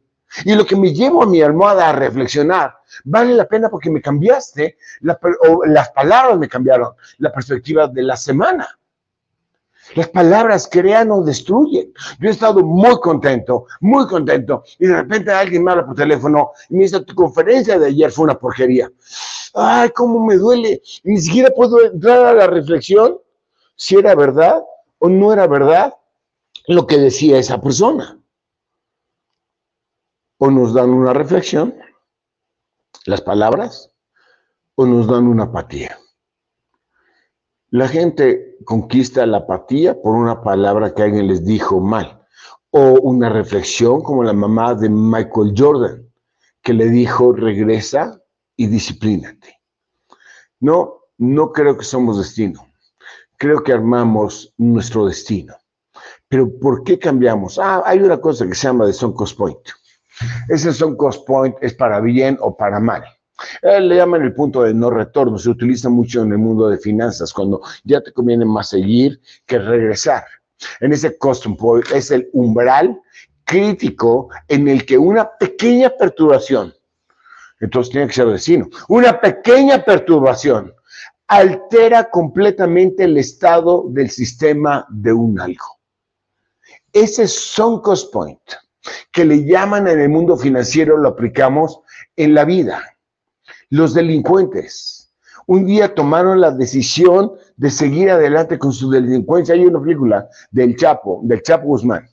Y 0.45 0.55
lo 0.55 0.65
que 0.65 0.75
me 0.75 0.93
llevo 0.93 1.23
a 1.23 1.27
mi 1.27 1.41
almohada 1.41 1.89
a 1.89 1.93
reflexionar, 1.93 2.75
vale 3.03 3.33
la 3.33 3.47
pena 3.47 3.69
porque 3.69 3.91
me 3.91 4.01
cambiaste, 4.01 4.77
las 5.01 5.89
palabras 5.91 6.39
me 6.39 6.49
cambiaron, 6.49 6.93
la 7.19 7.31
perspectiva 7.31 7.87
de 7.87 8.01
la 8.01 8.17
semana. 8.17 8.67
Las 9.95 10.09
palabras 10.09 10.67
crean 10.71 11.11
o 11.11 11.21
destruyen. 11.21 11.93
Yo 12.19 12.29
he 12.29 12.31
estado 12.31 12.63
muy 12.63 12.99
contento, 12.99 13.65
muy 13.79 14.07
contento. 14.07 14.63
Y 14.79 14.87
de 14.87 14.97
repente 14.97 15.31
alguien 15.31 15.63
me 15.63 15.71
habla 15.71 15.85
por 15.85 15.95
teléfono 15.95 16.51
y 16.69 16.75
me 16.75 16.83
dice, 16.83 17.01
tu 17.01 17.15
conferencia 17.15 17.77
de 17.77 17.87
ayer 17.87 18.11
fue 18.11 18.25
una 18.25 18.37
porquería. 18.37 18.91
Ay, 19.53 19.89
cómo 19.89 20.25
me 20.25 20.35
duele. 20.35 20.81
Ni 21.03 21.17
siquiera 21.19 21.49
puedo 21.55 21.83
entrar 21.83 22.25
a 22.25 22.33
la 22.33 22.47
reflexión 22.47 23.19
si 23.75 23.95
era 23.95 24.15
verdad 24.15 24.63
o 24.99 25.09
no 25.09 25.33
era 25.33 25.47
verdad 25.47 25.93
lo 26.67 26.87
que 26.87 26.97
decía 26.97 27.37
esa 27.37 27.61
persona 27.61 28.17
o 30.45 30.51
nos 30.51 30.73
dan 30.73 30.89
una 30.89 31.13
reflexión, 31.13 31.73
las 33.05 33.21
palabras, 33.21 33.93
o 34.75 34.85
nos 34.85 35.07
dan 35.07 35.25
una 35.27 35.43
apatía. 35.43 35.97
La 37.73 37.87
gente 37.87 38.55
conquista 38.65 39.25
la 39.25 39.37
apatía 39.37 39.99
por 39.99 40.13
una 40.13 40.43
palabra 40.43 40.93
que 40.93 41.01
alguien 41.01 41.25
les 41.25 41.43
dijo 41.43 41.79
mal, 41.79 42.21
o 42.69 42.99
una 43.01 43.29
reflexión 43.29 44.03
como 44.03 44.23
la 44.23 44.31
mamá 44.31 44.75
de 44.75 44.89
Michael 44.89 45.55
Jordan, 45.57 46.07
que 46.61 46.71
le 46.71 46.85
dijo, 46.89 47.33
regresa 47.33 48.21
y 48.55 48.67
disciplínate. 48.67 49.59
No, 50.59 50.99
no 51.17 51.51
creo 51.51 51.75
que 51.75 51.83
somos 51.83 52.19
destino. 52.19 52.63
Creo 53.37 53.63
que 53.63 53.73
armamos 53.73 54.53
nuestro 54.59 55.07
destino. 55.07 55.55
Pero 56.27 56.47
¿por 56.59 56.83
qué 56.83 56.99
cambiamos? 56.99 57.57
Ah, 57.57 57.81
hay 57.87 57.97
una 57.97 58.21
cosa 58.21 58.45
que 58.45 58.53
se 58.53 58.67
llama 58.67 58.85
de 58.85 58.93
Son 58.93 59.13
Cost 59.13 59.35
Point. 59.35 59.67
Ese 60.47 60.71
son 60.73 60.95
cost 60.95 61.25
point 61.25 61.55
es 61.59 61.73
para 61.73 61.99
bien 62.01 62.37
o 62.39 62.55
para 62.55 62.79
mal. 62.79 63.03
Le 63.61 63.95
llaman 63.95 64.21
el 64.21 64.33
punto 64.33 64.63
de 64.63 64.73
no 64.73 64.89
retorno, 64.89 65.37
se 65.37 65.49
utiliza 65.49 65.89
mucho 65.89 66.21
en 66.21 66.31
el 66.31 66.37
mundo 66.37 66.69
de 66.69 66.77
finanzas, 66.77 67.33
cuando 67.33 67.61
ya 67.83 68.01
te 68.01 68.11
conviene 68.11 68.45
más 68.45 68.69
seguir 68.69 69.19
que 69.45 69.59
regresar. 69.59 70.23
En 70.79 70.93
ese 70.93 71.17
cost 71.17 71.45
point 71.57 71.85
es 71.91 72.11
el 72.11 72.29
umbral 72.33 73.01
crítico 73.43 74.29
en 74.47 74.67
el 74.67 74.85
que 74.85 74.97
una 74.97 75.29
pequeña 75.37 75.89
perturbación, 75.89 76.73
entonces 77.59 77.91
tiene 77.91 78.07
que 78.07 78.13
ser 78.13 78.27
destino, 78.27 78.69
una 78.87 79.19
pequeña 79.19 79.83
perturbación 79.83 80.73
altera 81.27 82.09
completamente 82.09 83.05
el 83.05 83.17
estado 83.17 83.85
del 83.89 84.09
sistema 84.09 84.85
de 84.89 85.13
un 85.13 85.39
algo. 85.39 85.79
Ese 86.91 87.23
es 87.23 87.33
son 87.33 87.81
cost 87.81 88.13
point 88.13 88.39
que 89.11 89.25
le 89.25 89.45
llaman 89.45 89.87
en 89.87 89.99
el 89.99 90.09
mundo 90.09 90.37
financiero, 90.37 90.97
lo 90.97 91.09
aplicamos 91.09 91.79
en 92.15 92.33
la 92.33 92.45
vida. 92.45 92.92
Los 93.73 93.95
delincuentes 93.95 95.11
un 95.47 95.65
día 95.65 95.95
tomaron 95.95 96.39
la 96.39 96.51
decisión 96.51 97.31
de 97.57 97.71
seguir 97.71 98.11
adelante 98.11 98.59
con 98.59 98.71
su 98.71 98.87
delincuencia. 98.91 99.55
Hay 99.55 99.65
una 99.65 99.81
película 99.81 100.29
del 100.51 100.75
Chapo, 100.75 101.21
del 101.23 101.41
Chapo 101.41 101.65
Guzmán. 101.65 102.07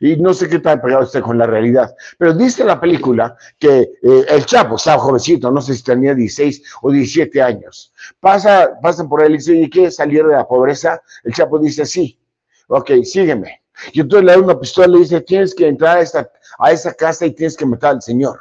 Y 0.00 0.16
no 0.16 0.34
sé 0.34 0.48
qué 0.48 0.58
tal 0.58 0.80
pegado 0.80 1.04
usted 1.04 1.20
con 1.20 1.38
la 1.38 1.46
realidad, 1.46 1.94
pero 2.18 2.34
dice 2.34 2.64
la 2.64 2.80
película 2.80 3.36
que 3.60 3.92
eh, 4.02 4.26
el 4.28 4.44
Chapo 4.44 4.74
estaba 4.74 4.98
jovencito, 5.00 5.52
no 5.52 5.62
sé 5.62 5.76
si 5.76 5.84
tenía 5.84 6.16
16 6.16 6.62
o 6.82 6.90
17 6.90 7.40
años. 7.40 7.92
Pasa, 8.18 8.72
pasan 8.82 9.08
por 9.08 9.22
él 9.22 9.34
y 9.34 9.36
dice, 9.36 9.54
¿y 9.54 9.70
quieres 9.70 9.94
salir 9.94 10.26
de 10.26 10.34
la 10.34 10.48
pobreza? 10.48 11.00
El 11.22 11.32
Chapo 11.32 11.60
dice, 11.60 11.86
sí. 11.86 12.18
Ok, 12.66 12.90
sígueme. 13.04 13.62
Y 13.92 14.00
entonces 14.00 14.26
le 14.26 14.32
da 14.32 14.38
una 14.40 14.58
pistola 14.58 14.96
y 14.96 15.02
dice, 15.02 15.20
tienes 15.20 15.54
que 15.54 15.68
entrar 15.68 15.98
a 16.58 16.72
esa 16.72 16.94
casa 16.94 17.24
y 17.24 17.30
tienes 17.30 17.56
que 17.56 17.66
matar 17.66 17.92
al 17.92 18.02
señor. 18.02 18.40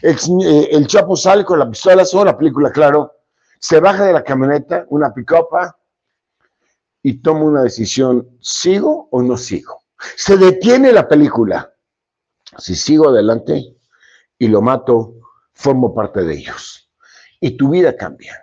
El, 0.00 0.16
eh, 0.44 0.68
el 0.72 0.86
Chapo 0.86 1.16
sale 1.16 1.44
con 1.44 1.58
la 1.58 1.68
pistola, 1.68 2.02
es 2.02 2.14
una 2.14 2.36
película, 2.36 2.70
claro, 2.70 3.12
se 3.58 3.80
baja 3.80 4.04
de 4.04 4.12
la 4.12 4.22
camioneta, 4.24 4.86
una 4.88 5.12
picopa, 5.12 5.76
y 7.02 7.14
toma 7.14 7.44
una 7.44 7.62
decisión, 7.62 8.28
¿sigo 8.40 9.08
o 9.10 9.22
no 9.22 9.36
sigo? 9.36 9.82
Se 10.16 10.36
detiene 10.36 10.92
la 10.92 11.08
película. 11.08 11.72
Si 12.58 12.74
sigo 12.74 13.08
adelante 13.08 13.76
y 14.38 14.48
lo 14.48 14.60
mato, 14.60 15.14
formo 15.52 15.94
parte 15.94 16.22
de 16.22 16.34
ellos. 16.34 16.90
Y 17.40 17.56
tu 17.56 17.70
vida 17.70 17.96
cambia. 17.96 18.38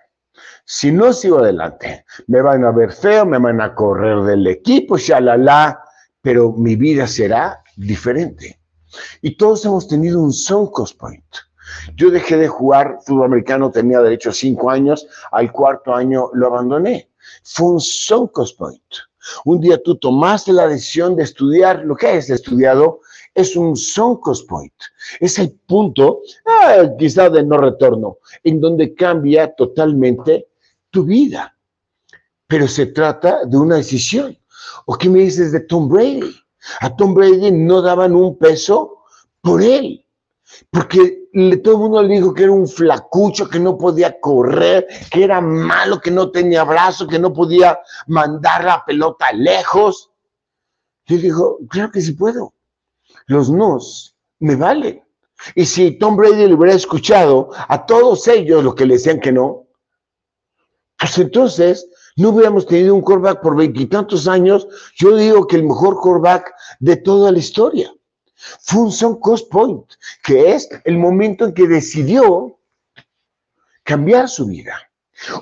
Si 0.66 0.92
no 0.92 1.14
sigo 1.14 1.40
adelante, 1.40 2.06
me 2.28 2.42
van 2.42 2.64
a 2.64 2.72
ver 2.72 2.92
feo, 2.92 3.26
me 3.26 3.40
van 3.40 3.62
a 3.62 3.74
correr 3.74 4.22
del 4.24 4.46
equipo, 4.48 4.98
shalala, 4.98 5.84
pero 6.22 6.52
mi 6.52 6.76
vida 6.76 7.08
será 7.08 7.64
diferente. 7.76 8.59
Y 9.22 9.36
todos 9.36 9.66
hemos 9.66 9.88
tenido 9.88 10.22
un 10.22 10.34
Soncos 10.34 10.94
Point. 10.94 11.24
Yo 11.96 12.10
dejé 12.10 12.38
de 12.38 12.48
jugar 12.48 13.00
fútbol 13.06 13.26
americano, 13.26 13.72
tenía 13.72 14.02
derecho 14.02 14.30
a 14.30 14.34
cinco 14.34 14.70
años, 14.70 15.08
al 15.32 15.52
cuarto 15.52 15.94
año 15.94 16.30
lo 16.34 16.48
abandoné. 16.48 17.10
Fue 17.44 17.68
un 17.68 17.80
Soncos 17.80 18.54
Point. 18.54 18.84
Un 19.46 19.60
día 19.60 19.82
tú 19.82 19.96
tomaste 19.98 20.52
la 20.52 20.68
decisión 20.68 21.16
de 21.16 21.24
estudiar 21.24 21.84
lo 21.86 21.96
que 21.96 22.08
has 22.08 22.30
estudiado, 22.30 23.02
es 23.34 23.56
un 23.56 23.76
Soncos 23.76 24.44
Point. 24.44 24.74
Es 25.20 25.38
el 25.40 25.52
punto, 25.52 26.22
ah, 26.46 26.84
quizá 26.98 27.30
de 27.30 27.44
no 27.44 27.58
retorno, 27.58 28.18
en 28.44 28.60
donde 28.60 28.96
cambia 28.96 29.54
totalmente 29.54 30.48
tu 30.90 31.04
vida. 31.04 31.56
Pero 32.48 32.68
se 32.68 32.88
trata 32.88 33.46
de 33.46 33.58
una 33.58 33.76
decisión. 33.76 34.38
¿O 34.86 34.96
qué 34.96 35.10
me 35.10 35.20
dices 35.20 35.52
de 35.52 35.62
Tom 35.62 35.88
Brady? 35.88 36.36
A 36.82 36.96
Tom 36.96 37.14
Brady 37.14 37.52
no 37.52 37.82
daban 37.82 38.16
un 38.16 38.38
peso 38.38 39.04
por 39.42 39.62
él, 39.62 40.06
porque 40.70 41.30
todo 41.64 41.74
el 41.74 41.80
mundo 41.80 42.04
le 42.04 42.16
dijo 42.16 42.34
que 42.34 42.44
era 42.44 42.52
un 42.52 42.68
flacucho, 42.68 43.50
que 43.50 43.60
no 43.60 43.78
podía 43.78 44.20
correr, 44.20 44.88
que 45.12 45.24
era 45.24 45.42
malo, 45.42 46.02
que 46.02 46.12
no 46.12 46.32
tenía 46.32 46.64
brazo, 46.64 47.08
que 47.08 47.20
no 47.20 47.34
podía 47.34 47.80
mandar 48.08 48.64
la 48.66 48.84
pelota 48.86 49.32
lejos. 49.32 50.12
Y 51.06 51.16
él 51.16 51.22
dijo, 51.22 51.60
claro 51.70 51.92
que 51.92 52.02
sí 52.02 52.14
puedo. 52.14 52.54
Los 53.28 53.50
nos 53.50 54.16
me 54.40 54.56
valen. 54.56 55.04
Y 55.56 55.66
si 55.66 55.98
Tom 55.98 56.18
Brady 56.18 56.48
le 56.48 56.54
hubiera 56.54 56.76
escuchado 56.76 57.52
a 57.54 57.86
todos 57.86 58.28
ellos 58.28 58.64
lo 58.64 58.76
que 58.76 58.86
le 58.86 58.96
decían 58.96 59.20
que 59.20 59.32
no, 59.32 59.68
pues 60.98 61.18
entonces 61.18 61.88
no 62.20 62.30
hubiéramos 62.30 62.66
tenido 62.66 62.96
un 62.96 63.02
quarterback 63.02 63.42
por 63.42 63.56
veintitantos 63.56 64.28
años. 64.28 64.68
Yo 64.96 65.16
digo 65.16 65.48
que 65.48 65.56
el 65.56 65.64
mejor 65.64 66.00
quarterback 66.00 66.54
de 66.80 66.98
toda 66.98 67.32
la 67.32 67.40
historia. 67.40 67.94
Fue 68.62 68.82
un 68.82 69.20
cost 69.20 69.50
point, 69.52 69.86
que 70.24 70.54
es 70.54 70.70
el 70.86 70.98
momento 70.98 71.46
en 71.46 71.54
que 71.54 71.68
decidió 71.68 72.58
cambiar 73.84 74.30
su 74.30 74.46
vida. 74.46 74.76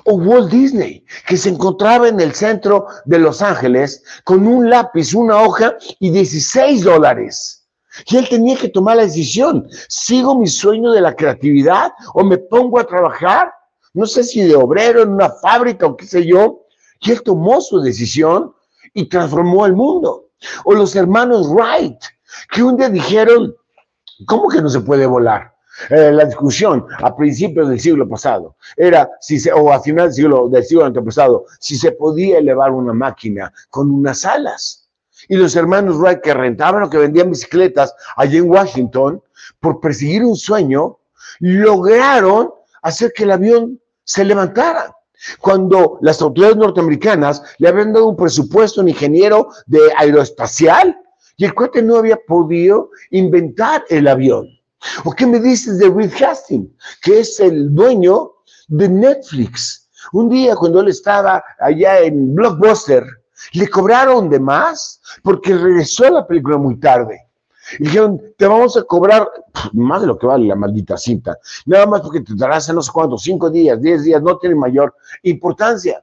O 0.04 0.14
Walt 0.14 0.50
Disney, 0.50 1.04
que 1.26 1.36
se 1.36 1.50
encontraba 1.50 2.08
en 2.08 2.18
el 2.20 2.34
centro 2.34 2.86
de 3.04 3.18
Los 3.20 3.42
Ángeles 3.42 4.02
con 4.24 4.46
un 4.46 4.68
lápiz, 4.68 5.14
una 5.14 5.42
hoja 5.42 5.76
y 6.00 6.10
16 6.10 6.82
dólares. 6.82 7.68
Y 8.06 8.16
él 8.16 8.28
tenía 8.28 8.56
que 8.56 8.68
tomar 8.68 8.96
la 8.96 9.04
decisión, 9.04 9.68
¿sigo 9.88 10.36
mi 10.36 10.46
sueño 10.46 10.92
de 10.92 11.00
la 11.00 11.14
creatividad 11.14 11.92
o 12.14 12.24
me 12.24 12.38
pongo 12.38 12.78
a 12.78 12.86
trabajar? 12.86 13.52
No 13.94 14.06
sé 14.06 14.24
si 14.24 14.42
de 14.42 14.56
obrero 14.56 15.02
en 15.02 15.10
una 15.10 15.30
fábrica 15.30 15.86
o 15.86 15.96
qué 15.96 16.06
sé 16.06 16.26
yo. 16.26 16.64
Y 17.00 17.12
él 17.12 17.22
tomó 17.22 17.60
su 17.60 17.80
decisión 17.80 18.54
y 18.94 19.08
transformó 19.08 19.66
el 19.66 19.74
mundo. 19.74 20.30
O 20.64 20.74
los 20.74 20.94
hermanos 20.96 21.48
Wright, 21.48 22.00
que 22.50 22.62
un 22.62 22.76
día 22.76 22.88
dijeron, 22.88 23.54
¿cómo 24.26 24.48
que 24.48 24.62
no 24.62 24.68
se 24.68 24.80
puede 24.80 25.06
volar? 25.06 25.54
Eh, 25.90 26.10
la 26.10 26.24
discusión 26.24 26.86
a 26.98 27.14
principios 27.14 27.68
del 27.68 27.78
siglo 27.78 28.08
pasado 28.08 28.56
era, 28.76 29.08
si 29.20 29.38
se, 29.38 29.52
o 29.52 29.72
a 29.72 29.80
final 29.80 30.06
del 30.06 30.14
siglo, 30.14 30.48
del 30.48 30.64
siglo 30.64 30.84
antepasado, 30.84 31.46
si 31.60 31.76
se 31.76 31.92
podía 31.92 32.38
elevar 32.38 32.72
una 32.72 32.92
máquina 32.92 33.52
con 33.70 33.90
unas 33.90 34.24
alas. 34.24 34.88
Y 35.28 35.36
los 35.36 35.54
hermanos 35.54 35.96
Wright 35.98 36.20
que 36.20 36.34
rentaban 36.34 36.82
o 36.82 36.90
que 36.90 36.98
vendían 36.98 37.30
bicicletas 37.30 37.94
allí 38.16 38.38
en 38.38 38.50
Washington, 38.50 39.22
por 39.60 39.80
perseguir 39.80 40.24
un 40.24 40.36
sueño, 40.36 40.98
lograron 41.38 42.50
hacer 42.82 43.12
que 43.14 43.24
el 43.24 43.32
avión 43.32 43.80
se 44.04 44.24
levantara. 44.24 44.94
Cuando 45.40 45.98
las 46.02 46.22
autoridades 46.22 46.56
norteamericanas 46.56 47.42
le 47.58 47.68
habían 47.68 47.92
dado 47.92 48.08
un 48.08 48.16
presupuesto 48.16 48.80
a 48.80 48.84
un 48.84 48.88
ingeniero 48.88 49.48
de 49.66 49.80
aeroespacial 49.96 50.96
y 51.36 51.44
el 51.44 51.54
cuate 51.54 51.82
no 51.82 51.96
había 51.96 52.18
podido 52.26 52.90
inventar 53.10 53.84
el 53.88 54.08
avión. 54.08 54.46
¿O 55.04 55.12
qué 55.12 55.26
me 55.26 55.40
dices 55.40 55.78
de 55.78 55.90
Reed 55.90 56.12
Hastings, 56.22 56.70
que 57.02 57.20
es 57.20 57.40
el 57.40 57.74
dueño 57.74 58.32
de 58.68 58.88
Netflix? 58.88 59.88
Un 60.12 60.28
día 60.28 60.54
cuando 60.56 60.80
él 60.80 60.88
estaba 60.88 61.42
allá 61.58 62.00
en 62.00 62.34
Blockbuster, 62.34 63.04
le 63.52 63.68
cobraron 63.68 64.30
de 64.30 64.40
más 64.40 65.00
porque 65.22 65.54
regresó 65.54 66.06
a 66.06 66.10
la 66.10 66.26
película 66.26 66.56
muy 66.56 66.78
tarde. 66.78 67.27
Dijeron, 67.78 68.20
te 68.36 68.46
vamos 68.46 68.76
a 68.76 68.82
cobrar 68.84 69.28
más 69.72 70.00
de 70.00 70.06
lo 70.06 70.18
que 70.18 70.26
vale 70.26 70.46
la 70.46 70.56
maldita 70.56 70.96
cinta. 70.96 71.38
Nada 71.66 71.86
más 71.86 72.00
porque 72.00 72.20
te 72.20 72.32
darás 72.36 72.68
a 72.70 72.72
no 72.72 72.82
sé 72.82 72.92
cinco 73.18 73.50
días, 73.50 73.80
diez 73.80 74.04
días, 74.04 74.22
no 74.22 74.38
tiene 74.38 74.54
mayor 74.54 74.94
importancia. 75.22 76.02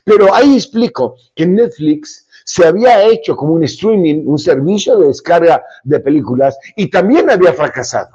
Pero 0.04 0.32
ahí 0.34 0.54
explico 0.54 1.16
que 1.34 1.46
Netflix 1.46 2.26
se 2.44 2.66
había 2.66 3.04
hecho 3.04 3.36
como 3.36 3.54
un 3.54 3.64
streaming, 3.64 4.24
un 4.26 4.38
servicio 4.38 4.98
de 4.98 5.08
descarga 5.08 5.64
de 5.82 6.00
películas 6.00 6.56
y 6.76 6.90
también 6.90 7.30
había 7.30 7.52
fracasado. 7.52 8.10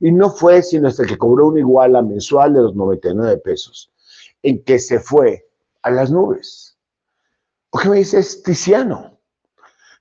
Y 0.00 0.12
no 0.12 0.30
fue 0.30 0.62
sino 0.62 0.88
hasta 0.88 1.06
que 1.06 1.16
cobró 1.16 1.46
una 1.46 1.60
iguala 1.60 2.02
mensual 2.02 2.54
de 2.54 2.62
los 2.62 2.74
99 2.74 3.38
pesos, 3.38 3.90
en 4.42 4.62
que 4.64 4.78
se 4.78 4.98
fue 4.98 5.43
a 5.84 5.90
las 5.90 6.10
nubes. 6.10 6.76
¿O 7.70 7.78
qué 7.78 7.88
me 7.88 7.98
dices 7.98 8.42
Tiziano? 8.42 9.20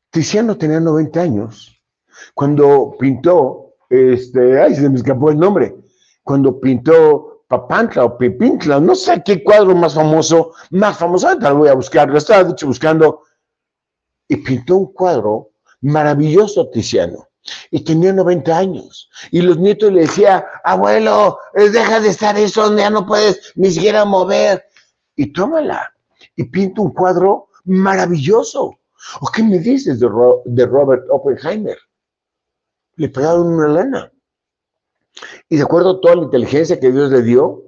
Tiziano 0.10 0.58
tenía 0.58 0.80
90 0.80 1.22
años 1.22 1.82
cuando 2.34 2.96
pintó, 3.00 3.76
este, 3.90 4.62
ay, 4.62 4.76
se 4.76 4.90
me 4.90 4.98
escapó 4.98 5.30
el 5.30 5.38
nombre, 5.38 5.76
cuando 6.24 6.60
pintó 6.60 7.44
Papantla 7.48 8.06
o 8.06 8.18
Pipintla, 8.18 8.80
no 8.80 8.96
sé 8.96 9.22
qué 9.24 9.44
cuadro 9.44 9.76
más 9.76 9.96
famoso, 9.96 10.54
más 10.72 10.98
famoso, 10.98 11.28
ahorita 11.28 11.50
lo 11.50 11.58
voy 11.58 11.70
a 11.70 11.76
buscar, 11.76 12.10
lo 12.10 12.18
estaba 12.18 12.44
dicho 12.46 12.66
buscando, 12.66 13.24
y 14.28 14.38
pintó 14.38 14.78
un 14.78 14.94
cuadro 14.94 15.52
maravilloso 15.82 16.70
Tiziano. 16.70 17.28
Y 17.72 17.82
tenía 17.84 18.14
90 18.14 18.58
años. 18.58 19.10
Y 19.30 19.42
los 19.42 19.58
nietos 19.58 19.92
le 19.92 20.02
decían, 20.02 20.46
abuelo, 20.64 21.38
deja 21.54 22.00
de 22.00 22.08
estar 22.08 22.38
eso, 22.38 22.74
ya 22.78 22.90
no 22.90 23.06
puedes 23.06 23.52
ni 23.56 23.70
siquiera 23.70 24.06
mover 24.06 24.64
y 25.16 25.32
tómala 25.34 25.94
y 26.36 26.46
pinta 26.46 26.82
un 26.82 26.92
cuadro 26.92 27.50
maravilloso. 27.66 28.80
¿O 29.20 29.28
qué 29.34 29.44
me 29.44 29.60
dices 29.60 30.00
de, 30.00 30.10
de 30.46 30.66
Robert 30.66 31.06
Oppenheimer? 31.10 31.78
Le 32.96 33.10
pagaron 33.10 33.48
una 33.48 33.68
lana. 33.68 34.12
Y 35.50 35.58
de 35.58 35.64
acuerdo 35.64 35.92
a 35.92 36.02
toda 36.02 36.16
la 36.16 36.24
inteligencia 36.24 36.80
que 36.80 36.92
Dios 36.92 37.12
le 37.12 37.22
dio, 37.22 37.64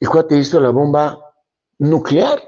¿Y 0.00 0.06
cuál 0.06 0.26
te 0.26 0.36
hizo 0.36 0.60
la 0.60 0.70
bomba 0.70 1.18
nuclear? 1.78 2.42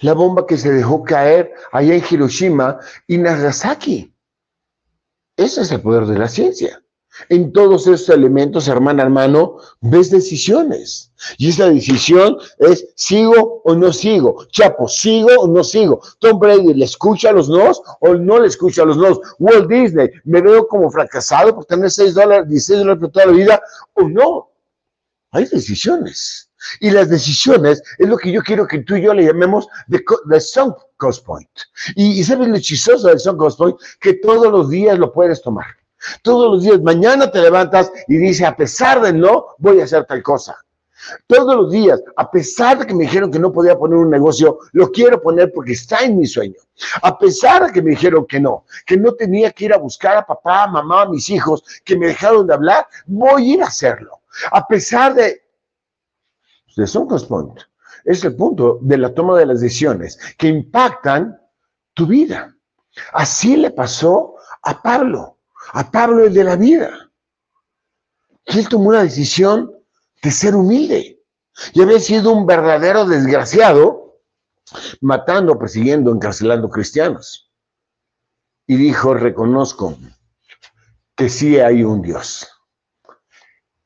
La 0.00 0.12
bomba 0.12 0.46
que 0.46 0.58
se 0.58 0.72
dejó 0.72 1.04
caer 1.04 1.54
allá 1.72 1.94
en 1.94 2.04
Hiroshima 2.08 2.78
y 3.06 3.16
Nagasaki. 3.16 4.14
Ese 5.36 5.62
es 5.62 5.70
el 5.70 5.80
poder 5.80 6.06
de 6.06 6.18
la 6.18 6.28
ciencia. 6.28 6.82
En 7.28 7.52
todos 7.52 7.86
esos 7.86 8.08
elementos, 8.10 8.68
hermana, 8.68 9.02
hermano, 9.02 9.58
ves 9.80 10.10
decisiones. 10.10 11.12
Y 11.36 11.48
esa 11.48 11.68
decisión 11.68 12.38
es, 12.58 12.88
¿sigo 12.94 13.60
o 13.64 13.74
no 13.74 13.92
sigo? 13.92 14.46
Chapo, 14.52 14.88
¿sigo 14.88 15.30
o 15.38 15.48
no 15.48 15.64
sigo? 15.64 16.00
Tom 16.20 16.38
Brady, 16.38 16.74
¿le 16.74 16.84
escucha 16.84 17.30
a 17.30 17.32
los 17.32 17.48
nos 17.48 17.82
o 18.00 18.14
no 18.14 18.38
le 18.38 18.48
escucha 18.48 18.82
a 18.82 18.86
los 18.86 18.96
nos? 18.96 19.20
Walt 19.38 19.68
Disney, 19.68 20.08
¿me 20.24 20.40
veo 20.40 20.66
como 20.68 20.90
fracasado 20.90 21.54
por 21.54 21.64
tener 21.64 21.90
6 21.90 22.14
dólares, 22.14 22.48
16 22.48 22.78
dólares 22.80 23.00
por 23.00 23.10
toda 23.10 23.26
la 23.26 23.32
vida 23.32 23.62
o 23.94 24.08
no? 24.08 24.50
Hay 25.32 25.44
decisiones. 25.46 26.50
Y 26.80 26.90
las 26.90 27.08
decisiones 27.08 27.82
es 27.98 28.08
lo 28.08 28.16
que 28.16 28.32
yo 28.32 28.42
quiero 28.42 28.66
que 28.66 28.80
tú 28.80 28.96
y 28.96 29.02
yo 29.02 29.14
le 29.14 29.24
llamemos 29.24 29.68
the, 29.88 30.02
the 30.28 30.40
sunk 30.40 30.74
cost 30.96 31.24
point. 31.24 31.48
Y, 31.94 32.20
y 32.20 32.24
sabes 32.24 32.48
lo 32.48 32.58
chistoso 32.58 33.08
del 33.08 33.20
sunk 33.20 33.38
cost 33.38 33.58
point, 33.58 33.76
que 34.00 34.14
todos 34.14 34.50
los 34.50 34.68
días 34.68 34.98
lo 34.98 35.12
puedes 35.12 35.40
tomar. 35.40 35.66
Todos 36.22 36.52
los 36.52 36.62
días, 36.62 36.80
mañana 36.80 37.30
te 37.30 37.40
levantas 37.40 37.90
y 38.06 38.16
dices, 38.16 38.46
a 38.46 38.56
pesar 38.56 39.00
de 39.00 39.12
no, 39.12 39.46
voy 39.58 39.80
a 39.80 39.84
hacer 39.84 40.04
tal 40.04 40.22
cosa. 40.22 40.56
Todos 41.26 41.54
los 41.54 41.70
días, 41.70 42.02
a 42.16 42.30
pesar 42.30 42.78
de 42.78 42.86
que 42.86 42.94
me 42.94 43.04
dijeron 43.04 43.30
que 43.30 43.38
no 43.38 43.52
podía 43.52 43.78
poner 43.78 43.98
un 43.98 44.10
negocio, 44.10 44.58
lo 44.72 44.90
quiero 44.90 45.20
poner 45.20 45.52
porque 45.52 45.72
está 45.72 46.00
en 46.00 46.18
mi 46.18 46.26
sueño. 46.26 46.60
A 47.02 47.16
pesar 47.16 47.66
de 47.66 47.72
que 47.72 47.82
me 47.82 47.90
dijeron 47.90 48.26
que 48.26 48.40
no, 48.40 48.64
que 48.84 48.96
no 48.96 49.12
tenía 49.14 49.50
que 49.52 49.66
ir 49.66 49.72
a 49.72 49.78
buscar 49.78 50.16
a 50.16 50.26
papá, 50.26 50.64
a 50.64 50.68
mamá, 50.68 51.02
a 51.02 51.08
mis 51.08 51.30
hijos, 51.30 51.62
que 51.84 51.96
me 51.96 52.08
dejaron 52.08 52.46
de 52.46 52.54
hablar, 52.54 52.86
voy 53.06 53.42
a 53.42 53.54
ir 53.54 53.62
a 53.62 53.66
hacerlo. 53.66 54.20
A 54.50 54.66
pesar 54.66 55.14
de... 55.14 55.42
De 56.76 56.86
son 56.86 57.08
point. 57.08 57.60
Es 58.04 58.24
el 58.24 58.36
punto 58.36 58.78
de 58.80 58.98
la 58.98 59.12
toma 59.12 59.36
de 59.36 59.46
las 59.46 59.60
decisiones 59.60 60.18
que 60.36 60.48
impactan 60.48 61.40
tu 61.94 62.06
vida. 62.06 62.54
Así 63.12 63.56
le 63.56 63.70
pasó 63.70 64.36
a 64.62 64.80
Pablo 64.80 65.37
a 65.72 65.90
Pablo 65.90 66.24
el 66.24 66.34
de 66.34 66.44
la 66.44 66.56
vida. 66.56 67.10
Y 68.46 68.58
él 68.58 68.68
tomó 68.68 68.90
una 68.90 69.02
decisión 69.02 69.72
de 70.22 70.30
ser 70.30 70.54
humilde. 70.54 71.22
Y 71.72 71.82
había 71.82 72.00
sido 72.00 72.32
un 72.32 72.46
verdadero 72.46 73.04
desgraciado, 73.04 74.20
matando, 75.00 75.58
persiguiendo, 75.58 76.12
encarcelando 76.12 76.68
cristianos. 76.68 77.50
Y 78.66 78.76
dijo, 78.76 79.14
reconozco 79.14 79.98
que 81.16 81.28
sí 81.28 81.58
hay 81.58 81.82
un 81.82 82.02
Dios. 82.02 82.46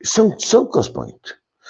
Son, 0.01 0.39
son 0.39 0.67
Cospoint. 0.67 1.25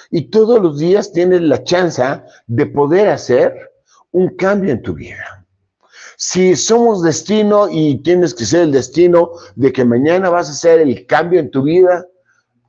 Y 0.09 0.29
todos 0.29 0.61
los 0.61 0.79
días 0.79 1.11
tienes 1.13 1.41
la 1.41 1.63
chance 1.63 2.03
de 2.47 2.65
poder 2.65 3.09
hacer 3.09 3.71
un 4.11 4.35
cambio 4.35 4.71
en 4.71 4.81
tu 4.81 4.93
vida. 4.93 5.42
Si 6.17 6.55
somos 6.55 7.01
destino 7.01 7.67
y 7.69 8.01
tienes 8.03 8.33
que 8.33 8.45
ser 8.45 8.61
el 8.63 8.71
destino 8.71 9.31
de 9.55 9.71
que 9.71 9.85
mañana 9.85 10.29
vas 10.29 10.47
a 10.49 10.51
hacer 10.51 10.79
el 10.79 11.05
cambio 11.05 11.39
en 11.39 11.51
tu 11.51 11.63
vida, 11.63 12.05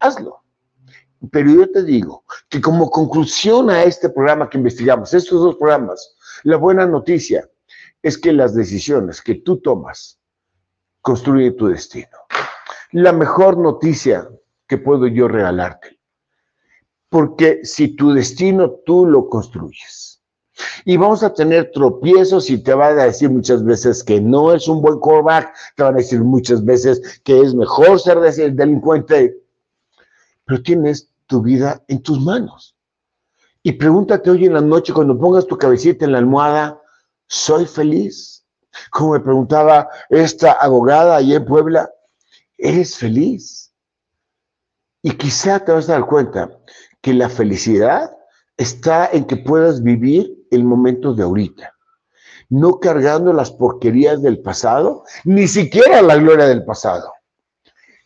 hazlo. 0.00 0.42
Pero 1.30 1.50
yo 1.50 1.70
te 1.70 1.82
digo 1.82 2.24
que 2.48 2.60
como 2.60 2.90
conclusión 2.90 3.70
a 3.70 3.82
este 3.84 4.08
programa 4.08 4.48
que 4.48 4.58
investigamos, 4.58 5.14
estos 5.14 5.40
dos 5.40 5.56
programas, 5.56 6.16
la 6.42 6.56
buena 6.56 6.86
noticia 6.86 7.48
es 8.02 8.18
que 8.18 8.32
las 8.32 8.54
decisiones 8.54 9.22
que 9.22 9.36
tú 9.36 9.58
tomas 9.60 10.20
construyen 11.00 11.56
tu 11.56 11.68
destino. 11.68 12.18
La 12.92 13.12
mejor 13.12 13.58
noticia 13.58 14.28
que 14.66 14.78
puedo 14.78 15.06
yo 15.06 15.28
regalarte, 15.28 15.98
porque 17.08 17.64
si 17.64 17.96
tu 17.96 18.12
destino 18.12 18.70
tú 18.84 19.06
lo 19.06 19.28
construyes, 19.28 20.13
y 20.84 20.96
vamos 20.96 21.22
a 21.22 21.32
tener 21.32 21.70
tropiezos 21.72 22.50
y 22.50 22.58
te 22.58 22.74
van 22.74 22.98
a 22.98 23.04
decir 23.04 23.30
muchas 23.30 23.64
veces 23.64 24.04
que 24.04 24.20
no 24.20 24.52
es 24.52 24.68
un 24.68 24.80
buen 24.80 25.00
callback, 25.00 25.54
te 25.76 25.82
van 25.82 25.94
a 25.94 25.98
decir 25.98 26.20
muchas 26.22 26.64
veces 26.64 27.20
que 27.24 27.40
es 27.40 27.54
mejor 27.54 28.00
ser 28.00 28.20
delincuente, 28.20 29.42
pero 30.44 30.62
tienes 30.62 31.10
tu 31.26 31.42
vida 31.42 31.82
en 31.88 32.02
tus 32.02 32.20
manos. 32.20 32.76
Y 33.62 33.72
pregúntate 33.72 34.30
hoy 34.30 34.44
en 34.44 34.54
la 34.54 34.60
noche 34.60 34.92
cuando 34.92 35.18
pongas 35.18 35.46
tu 35.46 35.56
cabecita 35.56 36.04
en 36.04 36.12
la 36.12 36.18
almohada, 36.18 36.80
¿soy 37.26 37.66
feliz? 37.66 38.44
Como 38.90 39.12
me 39.12 39.20
preguntaba 39.20 39.88
esta 40.10 40.52
abogada 40.52 41.16
allá 41.16 41.36
en 41.36 41.44
Puebla, 41.44 41.90
¿eres 42.58 42.96
feliz? 42.96 43.72
Y 45.02 45.12
quizá 45.12 45.64
te 45.64 45.72
vas 45.72 45.88
a 45.88 45.92
dar 45.92 46.06
cuenta 46.06 46.50
que 47.00 47.14
la 47.14 47.28
felicidad 47.28 48.10
está 48.56 49.08
en 49.12 49.24
que 49.24 49.36
puedas 49.36 49.82
vivir 49.82 50.33
el 50.54 50.64
momento 50.64 51.14
de 51.14 51.22
ahorita, 51.22 51.74
no 52.50 52.78
cargando 52.78 53.32
las 53.32 53.50
porquerías 53.50 54.22
del 54.22 54.40
pasado, 54.40 55.04
ni 55.24 55.48
siquiera 55.48 56.02
la 56.02 56.16
gloria 56.16 56.46
del 56.46 56.64
pasado, 56.64 57.12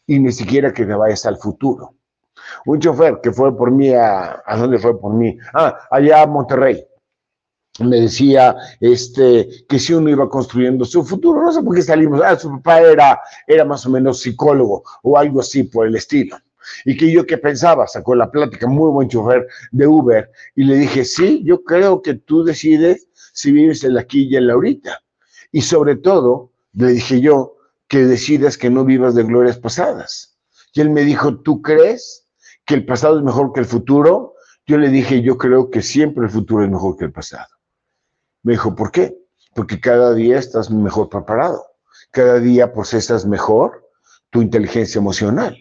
y 0.06 0.18
ni 0.18 0.32
siquiera 0.32 0.72
que 0.72 0.87
te 0.87 0.94
vayas 0.94 1.26
al 1.26 1.37
futuro. 1.37 1.94
Un 2.66 2.80
chofer 2.80 3.20
que 3.22 3.32
fue 3.32 3.56
por 3.56 3.70
mí 3.70 3.92
a, 3.92 4.42
¿a 4.44 4.56
dónde 4.56 4.78
fue 4.78 4.98
por 4.98 5.12
mí? 5.12 5.37
Ah, 5.52 5.78
allá 5.90 6.22
a 6.22 6.26
Monterrey. 6.26 6.84
Me 7.80 8.00
decía 8.00 8.56
este, 8.80 9.48
que 9.68 9.78
si 9.78 9.94
uno 9.94 10.11
iba 10.11 10.28
construyendo 10.28 10.84
su 10.84 11.04
futuro, 11.04 11.42
no 11.42 11.52
sé 11.52 11.62
por 11.62 11.76
qué 11.76 11.82
salimos, 11.82 12.20
ah, 12.24 12.37
su 12.37 12.50
papá 12.50 12.80
era, 12.80 13.20
era 13.46 13.64
más 13.64 13.87
o 13.87 13.90
menos 13.90 14.20
psicólogo 14.20 14.82
o 15.02 15.16
algo 15.16 15.40
así 15.40 15.62
por 15.64 15.87
el 15.87 15.94
estilo. 15.94 16.37
Y 16.85 16.96
que 16.96 17.11
yo 17.11 17.26
qué 17.26 17.38
pensaba, 17.38 17.87
sacó 17.87 18.14
la 18.14 18.31
plática, 18.31 18.66
muy 18.66 18.90
buen 18.90 19.09
chofer 19.09 19.46
de 19.72 19.87
Uber, 19.87 20.31
y 20.54 20.64
le 20.64 20.76
dije, 20.76 21.04
sí, 21.04 21.42
yo 21.44 21.62
creo 21.62 22.02
que 22.02 22.14
tú 22.14 22.44
decides 22.44 23.09
si 23.33 23.52
vives 23.52 23.85
en 23.85 23.94
la 23.94 24.00
aquí 24.00 24.28
y 24.28 24.37
en 24.37 24.46
la 24.46 24.54
ahorita. 24.54 25.00
Y 25.52 25.62
sobre 25.62 25.96
todo, 25.96 26.52
le 26.72 26.88
dije 26.88 27.20
yo, 27.20 27.57
que 27.88 28.04
decidas 28.04 28.59
que 28.59 28.70
no 28.70 28.85
vivas 28.85 29.14
de 29.14 29.24
glorias 29.24 29.59
pasadas. 29.59 30.38
Y 30.74 30.81
él 30.81 30.90
me 30.90 31.02
dijo, 31.02 31.40
¿tú 31.40 31.62
crees 31.62 32.26
que 32.66 32.74
el 32.74 32.85
pasado 32.85 33.18
es 33.18 33.24
mejor 33.24 33.52
que 33.52 33.61
el 33.61 33.66
futuro? 33.66 34.35
Yo 34.66 34.76
le 34.76 34.90
dije, 34.90 35.22
yo 35.22 35.38
creo 35.38 35.70
que 35.70 35.83
siempre 35.83 36.26
el 36.26 36.31
futuro 36.31 36.64
es 36.64 36.70
mejor 36.70 36.96
que 36.96 37.07
el 37.07 37.12
pasado. 37.12 37.48
Me 38.42 38.52
dijo, 38.52 38.74
¿por 38.74 38.92
qué? 38.92 39.16
Porque 39.54 39.81
cada 39.81 40.14
día 40.14 40.38
estás 40.38 40.70
mejor 40.70 41.09
preparado. 41.09 41.64
Cada 42.11 42.38
día 42.38 42.72
procesas 42.72 43.26
mejor 43.26 43.88
tu 44.31 44.42
inteligencia 44.42 44.98
emocional. 44.98 45.57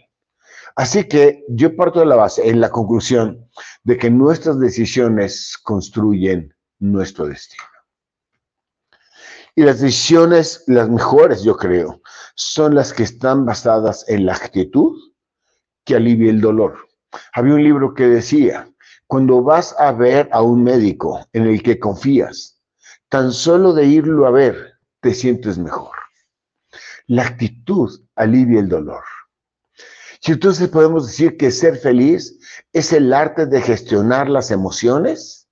Así 0.77 1.05
que 1.05 1.43
yo 1.49 1.75
parto 1.75 2.01
de 2.01 2.05
la 2.05 2.15
base, 2.15 2.47
en 2.47 2.61
la 2.61 2.69
conclusión, 2.69 3.49
de 3.83 3.97
que 3.97 4.11
nuestras 4.11 4.59
decisiones 4.59 5.57
construyen 5.63 6.53
nuestro 6.77 7.25
destino. 7.25 7.63
Y 9.55 9.63
las 9.63 9.79
decisiones, 9.79 10.63
las 10.67 10.87
mejores, 10.87 11.41
yo 11.41 11.57
creo, 11.57 11.99
son 12.35 12.75
las 12.75 12.93
que 12.93 13.01
están 13.01 13.43
basadas 13.43 14.07
en 14.07 14.27
la 14.27 14.35
actitud 14.35 14.95
que 15.83 15.95
alivia 15.95 16.29
el 16.29 16.41
dolor. 16.41 16.77
Había 17.33 17.55
un 17.55 17.63
libro 17.63 17.95
que 17.95 18.07
decía, 18.07 18.69
cuando 19.07 19.41
vas 19.41 19.75
a 19.79 19.91
ver 19.93 20.29
a 20.31 20.43
un 20.43 20.63
médico 20.63 21.27
en 21.33 21.47
el 21.47 21.63
que 21.63 21.79
confías, 21.79 22.61
tan 23.09 23.31
solo 23.31 23.73
de 23.73 23.87
irlo 23.87 24.27
a 24.27 24.31
ver, 24.31 24.73
te 25.01 25.15
sientes 25.15 25.57
mejor. 25.57 25.95
La 27.07 27.23
actitud 27.23 27.89
alivia 28.15 28.59
el 28.59 28.69
dolor. 28.69 29.03
Si 30.21 30.31
entonces 30.31 30.69
podemos 30.69 31.07
decir 31.07 31.37
que 31.37 31.51
ser 31.51 31.77
feliz 31.77 32.37
es 32.73 32.93
el 32.93 33.13
arte 33.13 33.45
de 33.45 33.61
gestionar 33.61 34.29
las 34.29 34.51
emociones 34.51 35.47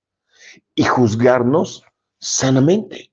y 0.73 0.84
juzgarnos 0.84 1.84
sanamente. 2.19 3.12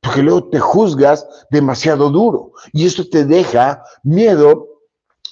Porque 0.00 0.22
luego 0.22 0.48
te 0.48 0.60
juzgas 0.60 1.26
demasiado 1.50 2.10
duro 2.10 2.52
y 2.72 2.86
esto 2.86 3.06
te 3.08 3.24
deja 3.24 3.82
miedo 4.02 4.68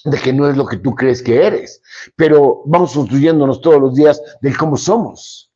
de 0.03 0.17
que 0.17 0.33
no 0.33 0.49
es 0.49 0.57
lo 0.57 0.65
que 0.65 0.77
tú 0.77 0.93
crees 0.93 1.21
que 1.21 1.43
eres. 1.43 1.81
Pero 2.15 2.61
vamos 2.65 2.93
construyéndonos 2.93 3.61
todos 3.61 3.81
los 3.81 3.95
días 3.95 4.21
de 4.41 4.55
cómo 4.55 4.77
somos. 4.77 5.51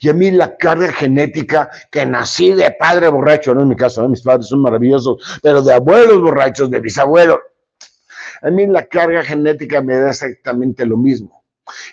Y 0.00 0.08
a 0.08 0.14
mí 0.14 0.30
la 0.30 0.56
carga 0.56 0.92
genética 0.92 1.70
que 1.90 2.04
nací 2.04 2.52
de 2.52 2.70
padre 2.72 3.08
borracho, 3.08 3.54
no 3.54 3.62
en 3.62 3.68
mi 3.68 3.76
caso, 3.76 4.06
mis 4.08 4.22
padres 4.22 4.48
son 4.48 4.60
maravillosos, 4.60 5.40
pero 5.42 5.62
de 5.62 5.72
abuelos 5.72 6.20
borrachos, 6.20 6.70
de 6.70 6.80
bisabuelos, 6.80 7.38
a 8.42 8.50
mí 8.50 8.66
la 8.66 8.86
carga 8.86 9.22
genética 9.22 9.82
me 9.82 9.96
da 9.96 10.10
exactamente 10.10 10.86
lo 10.86 10.96
mismo. 10.96 11.44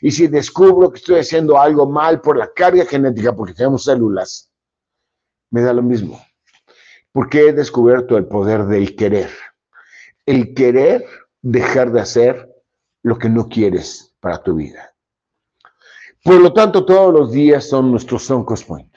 Y 0.02 0.12
si 0.12 0.28
descubro 0.28 0.92
que 0.92 0.98
estoy 0.98 1.20
haciendo 1.20 1.60
algo 1.60 1.88
mal 1.88 2.22
por 2.22 2.38
la 2.38 2.52
carga 2.54 2.86
genética, 2.86 3.36
porque 3.36 3.54
tenemos 3.54 3.84
células, 3.84 4.52
me 5.52 5.62
da 5.62 5.74
lo 5.74 5.84
mismo. 5.84 6.22
Porque 7.12 7.50
he 7.50 7.54
descubierto 7.54 8.18
el 8.18 8.28
poder 8.28 8.66
del 8.66 8.96
querer. 8.96 9.30
El 10.26 10.54
querer 10.54 11.06
dejar 11.42 11.92
de 11.92 12.02
hacer 12.02 12.50
lo 13.04 13.18
que 13.18 13.30
no 13.30 13.48
quieres 13.48 14.16
para 14.20 14.42
tu 14.42 14.56
vida. 14.56 14.94
Por 16.24 16.42
lo 16.42 16.52
tanto, 16.52 16.86
todos 16.86 17.14
los 17.14 17.32
días 17.32 17.70
son 17.70 17.92
nuestros 17.92 18.26
Soncos 18.26 18.64
Point. 18.64 18.94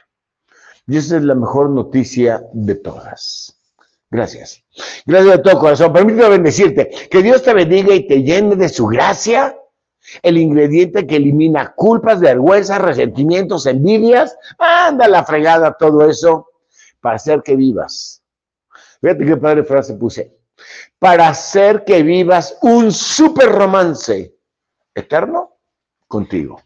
Y 0.86 0.96
esa 0.96 1.16
es 1.16 1.22
la 1.22 1.36
mejor 1.36 1.70
noticia 1.70 2.42
de 2.52 2.74
todas. 2.74 3.59
Gracias. 4.10 4.64
Gracias 5.06 5.36
de 5.36 5.42
todo 5.42 5.60
corazón. 5.60 5.92
Permíteme 5.92 6.30
bendecirte. 6.30 6.90
Que 7.10 7.22
Dios 7.22 7.42
te 7.42 7.54
bendiga 7.54 7.94
y 7.94 8.06
te 8.06 8.22
llene 8.22 8.56
de 8.56 8.68
su 8.68 8.86
gracia 8.86 9.56
el 10.22 10.38
ingrediente 10.38 11.06
que 11.06 11.16
elimina 11.16 11.72
culpas, 11.74 12.20
vergüenzas, 12.20 12.80
resentimientos, 12.80 13.66
envidias. 13.66 14.36
Anda 14.58 15.06
la 15.06 15.24
fregada 15.24 15.76
todo 15.78 16.08
eso 16.08 16.48
para 17.00 17.16
hacer 17.16 17.42
que 17.42 17.54
vivas. 17.56 18.22
Fíjate 19.00 19.24
qué 19.24 19.36
padre 19.36 19.64
frase 19.64 19.94
puse. 19.94 20.36
Para 20.98 21.28
hacer 21.28 21.84
que 21.84 22.02
vivas 22.02 22.58
un 22.62 22.92
super 22.92 23.48
romance 23.48 24.34
eterno 24.94 25.56
contigo. 26.06 26.60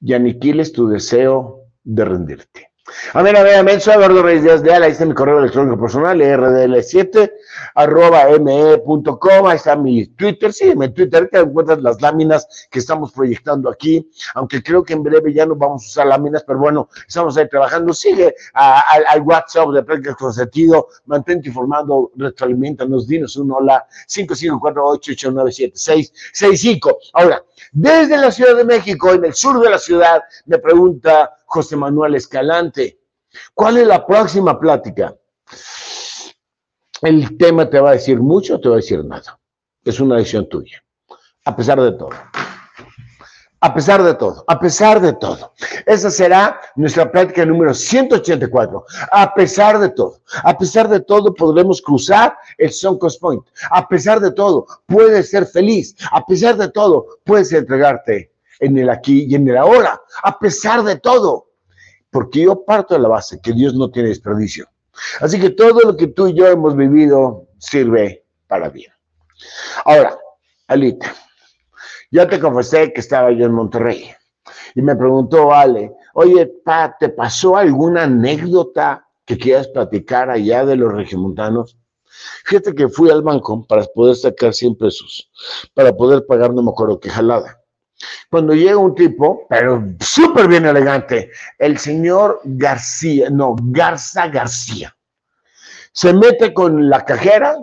Y 0.00 0.12
aniquiles 0.12 0.72
tu 0.72 0.88
deseo 0.88 1.64
de 1.82 2.04
rendirte. 2.04 2.67
A 3.12 3.22
ver, 3.22 3.36
a 3.36 3.42
ver, 3.42 3.56
amén. 3.56 3.80
Soy 3.80 3.94
Eduardo 3.94 4.22
Reyes 4.22 4.42
Díaz 4.42 4.62
de 4.62 4.72
Ala. 4.72 4.86
Ahí 4.86 4.92
está 4.92 5.04
mi 5.04 5.14
correo 5.14 5.38
electrónico 5.38 5.80
personal, 5.80 6.20
rdl7 6.20 7.32
arroba 7.78 8.26
me.com. 8.40 9.46
Ahí 9.46 9.56
está 9.56 9.76
mi 9.76 10.08
Twitter. 10.08 10.52
Sí, 10.52 10.74
mi 10.74 10.88
Twitter, 10.88 11.30
que 11.30 11.38
encuentras 11.38 11.80
las 11.80 12.02
láminas 12.02 12.66
que 12.70 12.80
estamos 12.80 13.12
proyectando 13.12 13.70
aquí. 13.70 14.10
Aunque 14.34 14.60
creo 14.62 14.82
que 14.82 14.94
en 14.94 15.04
breve 15.04 15.32
ya 15.32 15.46
no 15.46 15.54
vamos 15.54 15.84
a 15.84 15.86
usar 15.86 16.08
láminas, 16.08 16.42
pero 16.44 16.58
bueno, 16.58 16.88
estamos 17.06 17.36
ahí 17.36 17.48
trabajando. 17.48 17.94
Sigue 17.94 18.34
al 18.54 19.22
WhatsApp 19.22 19.68
de 19.70 19.84
Prácticas 19.84 20.16
con 20.16 20.32
Sentido. 20.32 20.88
Mantente 21.06 21.48
informado, 21.48 22.10
retroalimentanos, 22.16 23.06
dinos 23.06 23.36
un 23.36 23.52
hola. 23.52 23.86
5548897665. 24.08 26.96
Ahora, 27.12 27.44
desde 27.70 28.18
la 28.18 28.32
Ciudad 28.32 28.56
de 28.56 28.64
México, 28.64 29.12
en 29.12 29.24
el 29.24 29.34
sur 29.34 29.60
de 29.60 29.70
la 29.70 29.78
ciudad, 29.78 30.24
me 30.46 30.58
pregunta 30.58 31.30
José 31.46 31.76
Manuel 31.76 32.16
Escalante. 32.16 32.98
¿Cuál 33.54 33.78
es 33.78 33.86
la 33.86 34.04
próxima 34.04 34.58
plática? 34.58 35.14
El 37.02 37.36
tema 37.36 37.70
te 37.70 37.78
va 37.78 37.90
a 37.90 37.92
decir 37.94 38.18
mucho 38.20 38.56
o 38.56 38.60
te 38.60 38.68
va 38.68 38.74
a 38.74 38.78
decir 38.78 39.04
nada. 39.04 39.38
Es 39.84 40.00
una 40.00 40.16
decisión 40.16 40.48
tuya, 40.48 40.82
a 41.44 41.54
pesar 41.54 41.80
de 41.80 41.92
todo. 41.92 42.10
A 43.60 43.74
pesar 43.74 44.02
de 44.04 44.14
todo, 44.14 44.44
a 44.46 44.60
pesar 44.60 45.00
de 45.00 45.12
todo. 45.14 45.52
Esa 45.84 46.10
será 46.10 46.60
nuestra 46.76 47.10
plática 47.10 47.44
número 47.44 47.74
184. 47.74 48.84
A 49.10 49.34
pesar 49.34 49.80
de 49.80 49.88
todo, 49.88 50.20
a 50.44 50.56
pesar 50.56 50.88
de 50.88 51.00
todo 51.00 51.34
podremos 51.34 51.82
cruzar 51.82 52.36
el 52.56 52.70
Soncos 52.70 53.18
Point. 53.18 53.42
A 53.70 53.88
pesar 53.88 54.20
de 54.20 54.30
todo, 54.30 54.64
puedes 54.86 55.30
ser 55.30 55.46
feliz. 55.46 55.96
A 56.12 56.24
pesar 56.24 56.56
de 56.56 56.68
todo, 56.68 57.06
puedes 57.24 57.52
entregarte 57.52 58.32
en 58.60 58.78
el 58.78 58.90
aquí 58.90 59.26
y 59.28 59.34
en 59.34 59.48
el 59.48 59.56
ahora, 59.56 60.00
a 60.22 60.38
pesar 60.38 60.84
de 60.84 60.96
todo, 60.96 61.48
porque 62.10 62.42
yo 62.42 62.64
parto 62.64 62.94
de 62.94 63.00
la 63.00 63.08
base 63.08 63.40
que 63.40 63.52
Dios 63.52 63.74
no 63.74 63.90
tiene 63.90 64.10
desperdicio. 64.10 64.68
Así 65.20 65.40
que 65.40 65.50
todo 65.50 65.80
lo 65.80 65.96
que 65.96 66.08
tú 66.08 66.28
y 66.28 66.34
yo 66.34 66.46
hemos 66.46 66.76
vivido 66.76 67.48
sirve 67.58 68.24
para 68.46 68.68
bien. 68.68 68.92
Ahora, 69.84 70.18
Alita, 70.66 71.14
ya 72.10 72.28
te 72.28 72.40
confesé 72.40 72.92
que 72.92 73.00
estaba 73.00 73.30
yo 73.32 73.46
en 73.46 73.52
Monterrey 73.52 74.10
y 74.74 74.82
me 74.82 74.96
preguntó 74.96 75.52
Ale, 75.52 75.92
oye, 76.14 76.46
pa, 76.64 76.96
¿te 76.98 77.08
pasó 77.08 77.56
alguna 77.56 78.04
anécdota 78.04 79.06
que 79.24 79.36
quieras 79.36 79.68
platicar 79.68 80.30
allá 80.30 80.64
de 80.64 80.76
los 80.76 80.92
regiomontanos? 80.92 81.76
Fíjate 82.44 82.74
que 82.74 82.88
fui 82.88 83.10
al 83.10 83.22
banco 83.22 83.66
para 83.66 83.84
poder 83.84 84.16
sacar 84.16 84.54
100 84.54 84.76
pesos, 84.76 85.30
para 85.74 85.94
poder 85.94 86.26
pagar, 86.26 86.52
no 86.52 86.62
me 86.62 86.70
acuerdo 86.70 86.98
qué 86.98 87.10
jalada. 87.10 87.57
Cuando 88.30 88.54
llega 88.54 88.76
un 88.76 88.94
tipo, 88.94 89.46
pero 89.48 89.82
súper 90.00 90.48
bien 90.48 90.66
elegante, 90.66 91.30
el 91.58 91.78
señor 91.78 92.40
García, 92.44 93.30
no, 93.30 93.56
Garza 93.60 94.28
García, 94.28 94.94
se 95.92 96.12
mete 96.12 96.54
con 96.54 96.88
la 96.88 97.04
cajera 97.04 97.56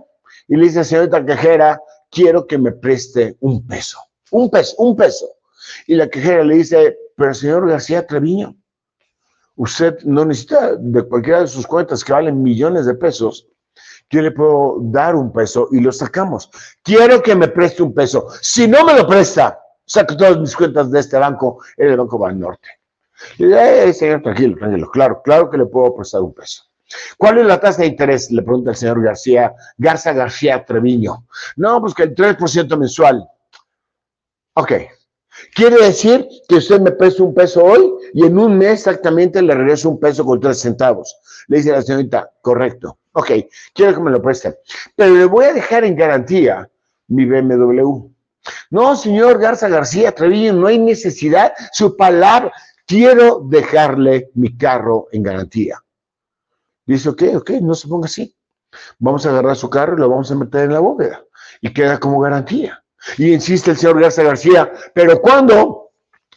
y 0.47 0.57
le 0.57 0.65
dice, 0.65 0.83
señorita 0.83 1.25
cajera, 1.25 1.81
quiero 2.09 2.45
que 2.45 2.57
me 2.57 2.71
preste 2.71 3.37
un 3.39 3.65
peso, 3.65 3.99
un 4.31 4.49
peso, 4.49 4.75
un 4.77 4.95
peso. 4.95 5.27
Y 5.87 5.95
la 5.95 6.09
cajera 6.09 6.43
le 6.43 6.55
dice, 6.55 6.97
pero 7.15 7.33
señor 7.33 7.69
García 7.69 8.05
Treviño, 8.05 8.55
usted 9.55 9.97
no 10.03 10.25
necesita 10.25 10.75
de 10.75 11.03
cualquiera 11.03 11.41
de 11.41 11.47
sus 11.47 11.65
cuentas 11.65 12.03
que 12.03 12.13
valen 12.13 12.43
millones 12.43 12.85
de 12.85 12.95
pesos, 12.95 13.47
yo 14.09 14.21
le 14.21 14.31
puedo 14.31 14.77
dar 14.81 15.15
un 15.15 15.31
peso 15.31 15.67
y 15.71 15.79
lo 15.79 15.91
sacamos. 15.91 16.49
Quiero 16.83 17.21
que 17.23 17.35
me 17.35 17.47
preste 17.47 17.81
un 17.81 17.93
peso. 17.93 18.27
Si 18.41 18.67
no 18.67 18.85
me 18.85 18.93
lo 18.93 19.07
presta, 19.07 19.59
saco 19.85 20.17
todas 20.17 20.37
mis 20.39 20.55
cuentas 20.55 20.91
de 20.91 20.99
este 20.99 21.17
banco, 21.17 21.63
en 21.77 21.89
el 21.89 21.97
Banco 21.97 22.17
Banorte. 22.17 22.67
Le 23.37 23.47
dice, 23.47 23.89
eh, 23.89 23.93
señor, 23.93 24.21
tranquilo, 24.21 24.57
tranquilo, 24.57 24.89
claro, 24.91 25.21
claro 25.23 25.49
que 25.49 25.57
le 25.57 25.65
puedo 25.65 25.95
prestar 25.95 26.21
un 26.21 26.33
peso. 26.33 26.63
¿Cuál 27.17 27.39
es 27.39 27.45
la 27.45 27.59
tasa 27.59 27.81
de 27.81 27.87
interés? 27.87 28.29
Le 28.31 28.41
pregunta 28.41 28.71
el 28.71 28.75
señor 28.75 29.01
García, 29.01 29.53
Garza 29.77 30.13
García 30.13 30.63
Treviño. 30.63 31.25
No, 31.55 31.81
pues 31.81 31.93
que 31.93 32.03
el 32.03 32.15
3% 32.15 32.77
mensual. 32.77 33.27
Ok. 34.53 34.71
Quiere 35.53 35.83
decir 35.83 36.27
que 36.47 36.55
usted 36.55 36.79
me 36.79 36.91
presta 36.91 37.23
un 37.23 37.33
peso 37.33 37.63
hoy 37.63 37.93
y 38.13 38.25
en 38.25 38.37
un 38.37 38.57
mes 38.57 38.79
exactamente 38.79 39.41
le 39.41 39.53
regreso 39.53 39.89
un 39.89 39.99
peso 39.99 40.23
con 40.23 40.39
tres 40.39 40.59
centavos. 40.59 41.17
Le 41.47 41.57
dice 41.57 41.71
la 41.71 41.81
señorita, 41.81 42.31
correcto. 42.41 42.99
Ok, 43.13 43.31
quiero 43.73 43.95
que 43.95 44.01
me 44.01 44.11
lo 44.11 44.21
preste. 44.21 44.59
Pero 44.95 45.15
le 45.15 45.25
voy 45.25 45.45
a 45.45 45.53
dejar 45.53 45.83
en 45.83 45.95
garantía 45.95 46.69
mi 47.07 47.25
BMW. 47.25 48.14
No, 48.69 48.95
señor 48.95 49.39
Garza 49.39 49.69
García 49.69 50.11
Treviño, 50.11 50.53
no 50.53 50.67
hay 50.67 50.79
necesidad. 50.79 51.53
Su 51.71 51.95
palabra, 51.95 52.51
quiero 52.85 53.41
dejarle 53.45 54.31
mi 54.35 54.57
carro 54.57 55.07
en 55.11 55.23
garantía. 55.23 55.81
Dice, 56.85 57.09
ok, 57.09 57.23
ok, 57.35 57.49
no 57.61 57.73
se 57.73 57.87
ponga 57.87 58.05
así. 58.05 58.35
Vamos 58.99 59.25
a 59.25 59.29
agarrar 59.29 59.55
su 59.55 59.69
carro 59.69 59.95
y 59.95 59.99
lo 59.99 60.09
vamos 60.09 60.31
a 60.31 60.35
meter 60.35 60.65
en 60.65 60.73
la 60.73 60.79
bóveda. 60.79 61.23
Y 61.61 61.73
queda 61.73 61.97
como 61.99 62.19
garantía. 62.19 62.83
Y 63.17 63.33
insiste 63.33 63.71
el 63.71 63.77
señor 63.77 64.01
Garza 64.01 64.23
García, 64.23 64.71
pero 64.93 65.21
cuando 65.21 65.91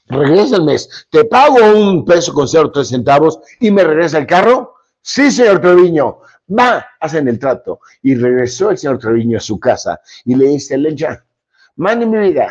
regresa 0.07 0.57
el 0.57 0.65
mes, 0.65 1.07
te 1.11 1.25
pago 1.25 1.57
un 1.75 2.05
peso 2.05 2.33
con 2.33 2.47
cero 2.47 2.71
tres 2.73 2.89
centavos 2.89 3.41
y 3.61 3.71
me 3.71 3.85
regresa 3.85 4.19
el 4.19 4.27
carro. 4.27 4.75
Sí, 5.01 5.31
señor 5.31 5.61
Treviño, 5.61 6.21
va, 6.49 6.87
hacen 7.01 7.29
el 7.29 7.39
trato. 7.39 7.81
Y 8.03 8.15
regresó 8.15 8.71
el 8.71 8.79
señor 8.79 8.99
Treviño 8.99 9.39
a 9.39 9.41
su 9.41 9.59
casa 9.59 10.01
y 10.25 10.35
le 10.35 10.49
dice, 10.49 10.77
Lencha, 10.77 11.25
Mani, 11.79 12.07
mi 12.07 12.19
vida, 12.19 12.49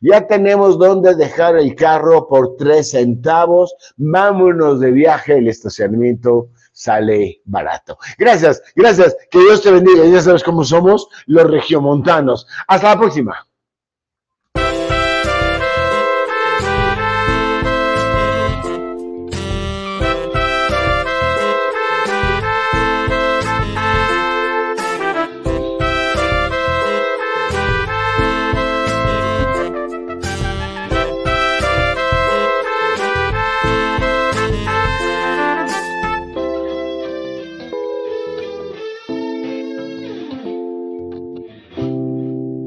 ya 0.00 0.26
tenemos 0.26 0.78
donde 0.78 1.14
dejar 1.14 1.56
el 1.56 1.74
carro 1.74 2.26
por 2.26 2.56
tres 2.56 2.92
centavos. 2.92 3.74
Vámonos 3.98 4.80
de 4.80 4.90
viaje, 4.90 5.36
el 5.36 5.48
estacionamiento 5.48 6.48
sale 6.72 7.42
barato. 7.44 7.98
Gracias, 8.16 8.62
gracias. 8.74 9.14
Que 9.30 9.40
Dios 9.40 9.62
te 9.62 9.72
bendiga. 9.72 10.06
Ya 10.06 10.22
sabes 10.22 10.42
cómo 10.42 10.64
somos 10.64 11.06
los 11.26 11.50
regiomontanos. 11.50 12.46
Hasta 12.66 12.94
la 12.94 12.98
próxima. 12.98 13.46